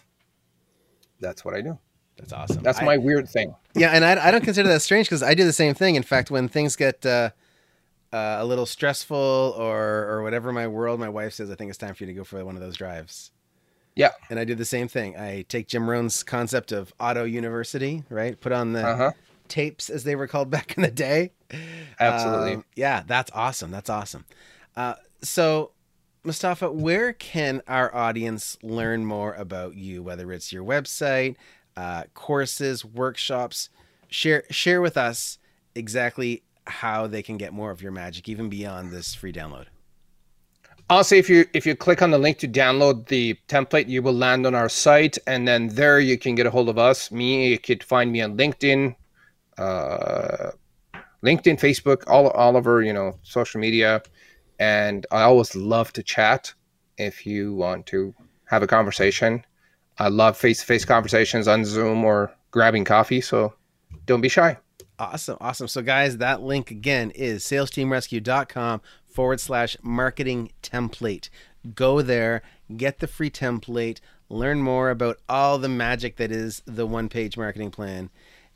that's 1.19 1.43
what 1.43 1.54
I 1.54 1.62
do. 1.62 1.78
That's 2.17 2.34
awesome. 2.34 2.63
That's 2.63 2.82
I- 2.82 2.86
my 2.86 2.97
weird 2.97 3.30
thing. 3.30 3.56
Yeah, 3.75 3.91
and 3.91 4.04
I, 4.04 4.28
I 4.28 4.32
don't 4.32 4.43
consider 4.43 4.67
that 4.69 4.82
strange 4.82 5.08
because 5.08 5.23
I 5.23 5.34
do 5.34 5.45
the 5.45 5.54
same 5.54 5.73
thing. 5.73 5.95
In 5.95 6.04
fact, 6.04 6.32
when 6.32 6.49
things 6.49 6.75
get 6.75 7.06
uh, 7.06 7.30
uh, 8.12 8.38
a 8.39 8.45
little 8.45 8.65
stressful 8.65 9.56
or 9.58 10.08
or 10.10 10.24
whatever 10.24 10.52
my 10.52 10.67
world, 10.67 11.00
my 11.00 11.10
wife 11.10 11.34
says, 11.34 11.50
I 11.52 11.56
think 11.56 11.69
it's 11.69 11.78
time 11.78 11.93
for 11.93 12.04
you 12.04 12.08
to 12.08 12.13
go 12.13 12.24
for 12.24 12.43
one 12.43 12.56
of 12.56 12.62
those 12.62 12.76
drives. 12.78 13.32
Yeah. 13.95 14.12
And 14.30 14.39
I 14.39 14.45
do 14.45 14.56
the 14.56 14.65
same 14.65 14.88
thing. 14.88 15.17
I 15.17 15.43
take 15.50 15.67
Jim 15.67 15.89
Rohn's 15.89 16.24
concept 16.24 16.72
of 16.72 16.93
auto 17.00 17.24
university, 17.26 18.04
right? 18.10 18.39
Put 18.39 18.52
on 18.52 18.74
the 18.74 18.86
Uh 18.88 18.95
huh. 18.98 19.12
tapes 19.48 19.89
as 19.89 20.04
they 20.06 20.15
were 20.15 20.28
called 20.28 20.50
back 20.56 20.76
in 20.78 20.84
the 20.84 20.91
day. 20.91 21.32
Absolutely. 22.00 22.54
Um, 22.56 22.65
yeah, 22.76 23.04
that's 23.06 23.32
awesome. 23.34 23.72
That's 23.72 23.89
awesome. 23.89 24.26
Uh, 24.76 24.93
so, 25.22 25.72
Mustafa, 26.24 26.72
where 26.72 27.12
can 27.13 27.62
our 27.67 27.93
audience 27.93 28.58
learn 28.62 29.06
more 29.06 29.34
about 29.34 29.76
you? 29.76 30.02
Whether 30.04 30.32
it's 30.32 30.54
your 30.54 30.63
website, 30.63 31.36
uh, 31.76 32.04
courses, 32.13 32.86
workshops, 32.86 33.69
share 34.08 34.43
share 34.50 34.82
with 34.82 34.98
us 34.98 35.38
exactly 35.76 36.43
how 36.69 37.08
they 37.08 37.21
can 37.21 37.38
get 37.38 37.53
more 37.53 37.71
of 37.71 37.82
your 37.82 37.91
magic, 37.91 38.29
even 38.29 38.49
beyond 38.49 38.91
this 38.91 39.13
free 39.13 39.34
download. 39.34 39.65
Also, 40.89 41.15
if 41.15 41.29
you 41.29 41.45
if 41.53 41.67
you 41.67 41.75
click 41.75 42.01
on 42.01 42.10
the 42.10 42.17
link 42.17 42.39
to 42.39 42.47
download 42.47 43.08
the 43.08 43.38
template, 43.47 43.88
you 43.88 44.01
will 44.01 44.13
land 44.13 44.47
on 44.47 44.55
our 44.55 44.69
site, 44.69 45.17
and 45.27 45.47
then 45.47 45.67
there 45.67 45.99
you 45.99 46.17
can 46.17 46.34
get 46.34 46.47
a 46.47 46.49
hold 46.49 46.67
of 46.67 46.79
us. 46.79 47.12
Me, 47.12 47.49
you 47.49 47.60
could 47.60 47.84
find 47.84 48.12
me 48.12 48.21
on 48.21 48.36
LinkedIn, 48.36 48.95
uh, 49.60 50.51
LinkedIn, 51.23 51.60
Facebook, 51.60 52.03
all 52.08 52.29
all 52.29 52.58
over 52.58 52.82
you 52.82 52.93
know 52.93 53.19
social 53.21 53.62
media, 53.62 54.01
and 54.58 55.05
I 55.12 55.21
always 55.21 55.55
love 55.55 55.93
to 55.93 56.01
chat. 56.01 56.53
If 56.97 57.23
you 57.25 57.53
want 57.53 57.86
to 57.88 58.13
have 58.45 58.63
a 58.63 58.67
conversation, 58.67 59.45
I 59.99 60.08
love 60.08 60.38
face 60.38 60.60
to 60.62 60.65
face 60.65 60.86
conversations 60.86 61.47
on 61.47 61.65
Zoom 61.65 62.03
or 62.03 62.32
grabbing 62.49 62.84
coffee. 62.84 63.21
So 63.21 63.53
don't 64.08 64.21
be 64.21 64.29
shy. 64.29 64.58
Awesome. 64.99 65.38
Awesome. 65.39 65.69
So, 65.69 65.81
guys, 65.81 66.17
that 66.17 66.41
link 66.41 66.71
again 66.71 67.12
is 67.12 67.45
salesteamrescue.com 67.45 68.81
forward 69.07 69.39
slash 69.39 69.77
marketing 69.81 70.51
template. 70.62 71.29
Go 71.73 72.01
there, 72.01 72.41
get 72.75 72.99
the 72.99 73.07
free 73.07 73.29
template, 73.29 74.01
learn 74.27 74.62
more 74.62 74.89
about 74.89 75.17
all 75.29 75.57
the 75.57 75.69
magic 75.69 76.17
that 76.17 76.31
is 76.33 76.62
the 76.65 76.85
one 76.85 77.07
page 77.07 77.38
marketing 77.38 77.71
plan 77.71 78.09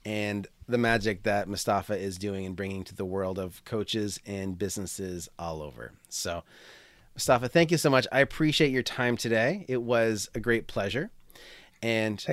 and 0.05 0.47
the 0.67 0.77
magic 0.77 1.23
that 1.23 1.47
Mustafa 1.47 1.97
is 1.97 2.17
doing 2.17 2.45
and 2.45 2.57
bringing 2.57 2.83
to 2.83 2.95
the 2.95 3.05
world 3.05 3.39
of 3.39 3.63
coaches 3.63 4.19
and 4.25 4.57
businesses 4.57 5.29
all 5.39 5.61
over. 5.61 5.93
So, 6.09 6.43
Mustafa, 7.15 7.47
thank 7.47 7.71
you 7.71 7.77
so 7.77 7.89
much. 7.89 8.05
I 8.11 8.19
appreciate 8.19 8.71
your 8.71 8.83
time 8.83 9.15
today. 9.15 9.65
It 9.69 9.81
was 9.81 10.29
a 10.35 10.41
great 10.41 10.67
pleasure. 10.67 11.09
And. 11.81 12.23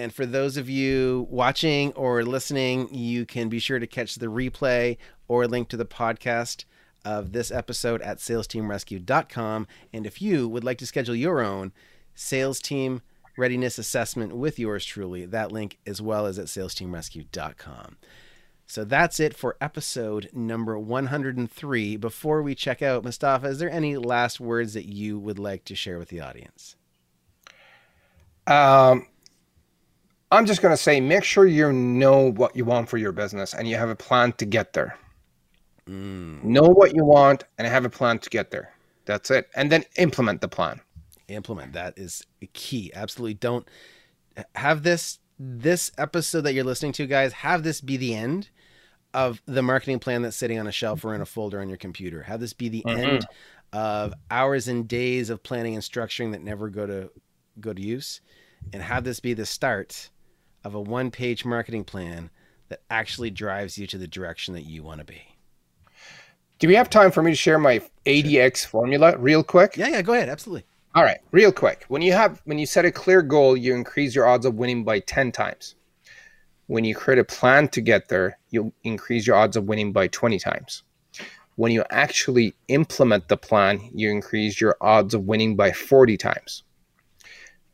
And 0.00 0.14
for 0.14 0.24
those 0.24 0.56
of 0.56 0.70
you 0.70 1.26
watching 1.30 1.92
or 1.92 2.24
listening, 2.24 2.92
you 2.92 3.26
can 3.26 3.48
be 3.48 3.58
sure 3.58 3.78
to 3.78 3.86
catch 3.86 4.14
the 4.14 4.26
replay 4.26 4.96
or 5.28 5.46
link 5.46 5.68
to 5.68 5.76
the 5.76 5.84
podcast 5.84 6.64
of 7.04 7.32
this 7.32 7.50
episode 7.50 8.00
at 8.02 8.18
salesteamrescue.com. 8.18 9.66
And 9.92 10.06
if 10.06 10.22
you 10.22 10.48
would 10.48 10.64
like 10.64 10.78
to 10.78 10.86
schedule 10.86 11.14
your 11.14 11.40
own 11.40 11.72
sales 12.14 12.60
team 12.60 13.02
readiness 13.36 13.78
assessment 13.78 14.34
with 14.34 14.58
yours 14.58 14.84
truly, 14.86 15.26
that 15.26 15.52
link 15.52 15.78
as 15.86 16.00
well 16.00 16.24
is 16.24 16.38
at 16.38 16.46
salesteamrescue.com. 16.46 17.98
So 18.66 18.84
that's 18.84 19.20
it 19.20 19.36
for 19.36 19.56
episode 19.60 20.30
number 20.32 20.78
103. 20.78 21.96
Before 21.96 22.40
we 22.40 22.54
check 22.54 22.80
out, 22.80 23.04
Mustafa, 23.04 23.48
is 23.48 23.58
there 23.58 23.70
any 23.70 23.96
last 23.96 24.40
words 24.40 24.74
that 24.74 24.86
you 24.86 25.18
would 25.18 25.38
like 25.38 25.64
to 25.66 25.74
share 25.74 25.98
with 25.98 26.08
the 26.08 26.20
audience? 26.20 26.76
Um, 28.46 29.06
I'm 30.30 30.46
just 30.46 30.62
going 30.62 30.72
to 30.72 30.82
say 30.82 31.00
make 31.00 31.24
sure 31.24 31.46
you 31.46 31.72
know 31.72 32.30
what 32.32 32.54
you 32.54 32.64
want 32.64 32.88
for 32.88 32.98
your 32.98 33.12
business 33.12 33.52
and 33.54 33.66
you 33.68 33.76
have 33.76 33.88
a 33.88 33.96
plan 33.96 34.32
to 34.34 34.44
get 34.46 34.72
there. 34.72 34.96
Mm, 35.88 36.44
Know 36.44 36.62
what 36.68 36.94
you 36.94 37.04
want 37.04 37.44
and 37.58 37.66
have 37.66 37.84
a 37.84 37.90
plan 37.90 38.18
to 38.20 38.30
get 38.30 38.50
there. 38.50 38.72
That's 39.06 39.30
it. 39.30 39.48
And 39.56 39.72
then 39.72 39.84
implement 39.96 40.40
the 40.40 40.48
plan. 40.48 40.80
implement 41.28 41.72
that 41.74 41.96
is 41.96 42.24
key. 42.54 42.90
Absolutely 42.94 43.34
don't 43.34 43.66
have 44.56 44.82
this 44.82 45.18
this 45.38 45.90
episode 45.96 46.42
that 46.42 46.52
you're 46.54 46.64
listening 46.64 46.92
to, 46.92 47.06
guys. 47.06 47.32
Have 47.32 47.62
this 47.62 47.80
be 47.80 47.96
the 47.96 48.14
end 48.14 48.50
of 49.14 49.40
the 49.46 49.62
marketing 49.62 49.98
plan 49.98 50.22
that's 50.22 50.36
sitting 50.36 50.58
on 50.58 50.66
a 50.66 50.72
shelf 50.72 51.04
or 51.04 51.14
in 51.14 51.20
a 51.20 51.26
folder 51.26 51.60
on 51.60 51.68
your 51.68 51.78
computer. 51.78 52.22
Have 52.24 52.40
this 52.40 52.52
be 52.52 52.68
the 52.68 52.82
Mhm. 52.86 52.98
end 52.98 53.26
of 53.72 54.12
hours 54.30 54.68
and 54.68 54.86
days 54.86 55.30
of 55.30 55.42
planning 55.42 55.74
and 55.74 55.82
structuring 55.82 56.32
that 56.32 56.42
never 56.42 56.68
go 56.68 56.86
to 56.86 57.10
go 57.60 57.72
to 57.72 57.80
use, 57.82 58.20
and 58.72 58.82
have 58.82 59.02
this 59.04 59.18
be 59.20 59.32
the 59.34 59.46
start 59.46 60.10
of 60.64 60.74
a 60.74 60.80
one 60.80 61.10
page 61.10 61.44
marketing 61.44 61.84
plan 61.84 62.30
that 62.68 62.82
actually 62.90 63.30
drives 63.30 63.78
you 63.78 63.86
to 63.86 63.98
the 63.98 64.06
direction 64.06 64.54
that 64.54 64.62
you 64.62 64.82
want 64.82 65.00
to 65.00 65.04
be. 65.04 65.22
Do 66.58 66.68
we 66.68 66.74
have 66.74 66.90
time 66.90 67.10
for 67.10 67.22
me 67.22 67.32
to 67.32 67.36
share 67.36 67.58
my 67.58 67.80
ADX 68.04 68.66
formula 68.66 69.16
real 69.16 69.42
quick? 69.42 69.76
Yeah, 69.76 69.88
yeah, 69.88 70.02
go 70.02 70.12
ahead. 70.12 70.28
Absolutely. 70.28 70.66
All 70.94 71.04
right, 71.04 71.20
real 71.30 71.52
quick. 71.52 71.84
When 71.88 72.02
you 72.02 72.12
have 72.12 72.42
when 72.44 72.58
you 72.58 72.66
set 72.66 72.84
a 72.84 72.90
clear 72.90 73.22
goal, 73.22 73.56
you 73.56 73.74
increase 73.74 74.14
your 74.14 74.26
odds 74.26 74.44
of 74.44 74.56
winning 74.56 74.84
by 74.84 75.00
10 75.00 75.32
times. 75.32 75.76
When 76.66 76.84
you 76.84 76.94
create 76.94 77.18
a 77.18 77.24
plan 77.24 77.68
to 77.68 77.80
get 77.80 78.08
there, 78.08 78.38
you'll 78.50 78.72
increase 78.84 79.26
your 79.26 79.36
odds 79.36 79.56
of 79.56 79.64
winning 79.64 79.92
by 79.92 80.08
20 80.08 80.38
times. 80.38 80.82
When 81.56 81.72
you 81.72 81.84
actually 81.90 82.54
implement 82.68 83.28
the 83.28 83.36
plan, 83.36 83.90
you 83.94 84.10
increase 84.10 84.60
your 84.60 84.76
odds 84.80 85.14
of 85.14 85.24
winning 85.24 85.56
by 85.56 85.72
40 85.72 86.16
times. 86.16 86.62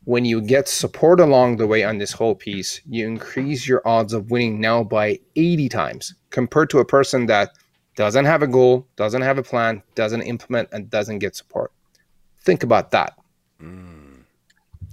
When 0.07 0.25
you 0.25 0.40
get 0.40 0.69
support 0.69 1.19
along 1.19 1.57
the 1.57 1.66
way 1.66 1.83
on 1.83 1.99
this 1.99 2.12
whole 2.12 2.37
piece, 2.37 2.81
you 2.88 3.05
increase 3.07 3.66
your 3.66 3.83
odds 3.85 4.12
of 4.12 4.31
winning 4.31 4.61
now 4.61 4.85
by 4.85 5.19
80 5.35 5.69
times 5.69 6.14
compared 6.31 6.71
to 6.71 6.79
a 6.79 6.85
person 6.85 7.27
that 7.27 7.51
doesn't 7.97 8.25
have 8.25 8.40
a 8.40 8.47
goal, 8.47 8.87
doesn't 8.95 9.23
have 9.23 9.37
a 9.37 9.42
plan, 9.42 9.83
doesn't 9.97 10.23
implement, 10.23 10.69
and 10.71 10.88
doesn't 10.90 11.19
get 11.19 11.35
support. 11.35 11.73
Think 12.42 12.62
about 12.62 12.92
that, 12.92 13.19
Mm. 13.61 14.21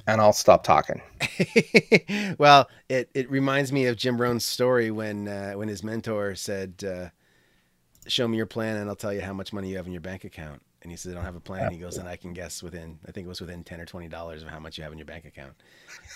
and 0.07 0.19
I'll 0.19 0.33
stop 0.33 0.63
talking. 0.63 0.99
well, 2.39 2.67
it, 2.89 3.11
it 3.13 3.29
reminds 3.29 3.71
me 3.71 3.85
of 3.85 3.97
Jim 3.97 4.19
Rohn's 4.19 4.45
story 4.45 4.89
when 4.89 5.27
uh, 5.27 5.51
when 5.53 5.67
his 5.67 5.83
mentor 5.83 6.33
said, 6.33 6.83
uh, 6.83 7.09
"Show 8.07 8.27
me 8.27 8.37
your 8.37 8.47
plan, 8.47 8.77
and 8.77 8.89
I'll 8.89 8.95
tell 8.95 9.13
you 9.13 9.21
how 9.21 9.33
much 9.33 9.53
money 9.53 9.69
you 9.69 9.77
have 9.77 9.85
in 9.85 9.91
your 9.91 10.01
bank 10.01 10.23
account." 10.23 10.63
And 10.83 10.91
he 10.91 10.97
said, 10.97 11.13
"I 11.13 11.15
don't 11.15 11.23
have 11.23 11.35
a 11.35 11.39
plan." 11.39 11.71
He 11.71 11.77
goes, 11.77 11.97
"And 11.97 12.07
I 12.07 12.17
can 12.17 12.33
guess 12.33 12.61
within, 12.61 12.99
I 13.07 13.11
think 13.11 13.25
it 13.25 13.29
was 13.29 13.41
within 13.41 13.63
ten 13.63 13.79
or 13.79 13.85
twenty 13.85 14.09
dollars 14.09 14.43
of 14.43 14.49
how 14.49 14.59
much 14.59 14.77
you 14.77 14.83
have 14.83 14.91
in 14.91 14.99
your 14.99 15.05
bank 15.05 15.25
account." 15.25 15.53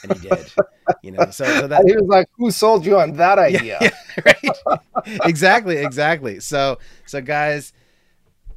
And 0.03 0.13
he 0.13 0.27
did, 0.27 0.51
you 1.01 1.12
know. 1.12 1.30
So, 1.32 1.45
so 1.45 1.67
that 1.67 1.86
he 1.88 1.95
was 1.95 2.08
like, 2.08 2.27
"Who 2.38 2.51
sold 2.51 2.86
you 2.86 2.99
on 2.99 3.13
that 3.13 3.39
idea?" 3.39 3.80
yeah, 3.82 3.89
right. 4.25 5.19
exactly, 5.25 5.77
exactly. 5.77 6.41
So, 6.41 6.80
so 7.06 7.21
guys, 7.21 7.71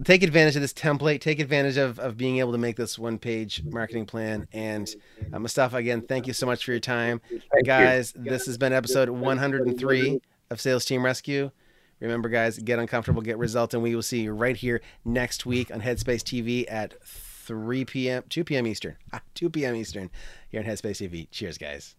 take 0.05 0.23
advantage 0.23 0.57
of 0.57 0.62
this 0.62 0.73
template. 0.73 1.20
Take 1.20 1.40
advantage 1.40 1.77
of, 1.77 1.99
of 1.99 2.16
being 2.16 2.38
able 2.38 2.53
to 2.53 2.59
make 2.59 2.77
this 2.77 2.99
one 2.99 3.18
page 3.18 3.62
marketing 3.64 4.07
plan. 4.07 4.49
And 4.53 4.92
uh, 5.33 5.38
Mustafa, 5.38 5.77
again, 5.77 6.03
thank 6.03 6.27
you 6.27 6.33
so 6.33 6.46
much 6.46 6.64
for 6.64 6.73
your 6.73 6.81
time. 6.81 7.20
Thank 7.53 7.66
guys, 7.66 8.14
you. 8.16 8.25
this 8.25 8.46
has 8.46 8.59
been 8.59 8.73
episode 8.73 9.09
103 9.09 10.20
of 10.51 10.61
Sales 10.61 10.85
Team 10.85 11.05
Rescue. 11.05 11.51
Remember, 12.00 12.28
guys, 12.28 12.58
get 12.58 12.78
uncomfortable, 12.78 13.22
get 13.22 13.38
results, 13.38 13.74
and 13.74 13.82
we 13.82 13.94
will 13.94 14.02
see 14.02 14.22
you 14.22 14.32
right 14.32 14.56
here 14.56 14.80
next 15.04 15.44
week 15.46 15.70
on 15.72 15.82
Headspace 15.82 16.22
TV 16.22 16.64
at 16.70 16.94
3 17.04 17.84
p.m., 17.84 18.24
2 18.28 18.44
p.m. 18.44 18.66
Eastern. 18.66 18.96
Ah, 19.12 19.20
2 19.34 19.50
p.m. 19.50 19.76
Eastern 19.76 20.10
here 20.48 20.60
on 20.60 20.66
Headspace 20.66 21.06
TV. 21.06 21.28
Cheers, 21.30 21.58
guys. 21.58 21.96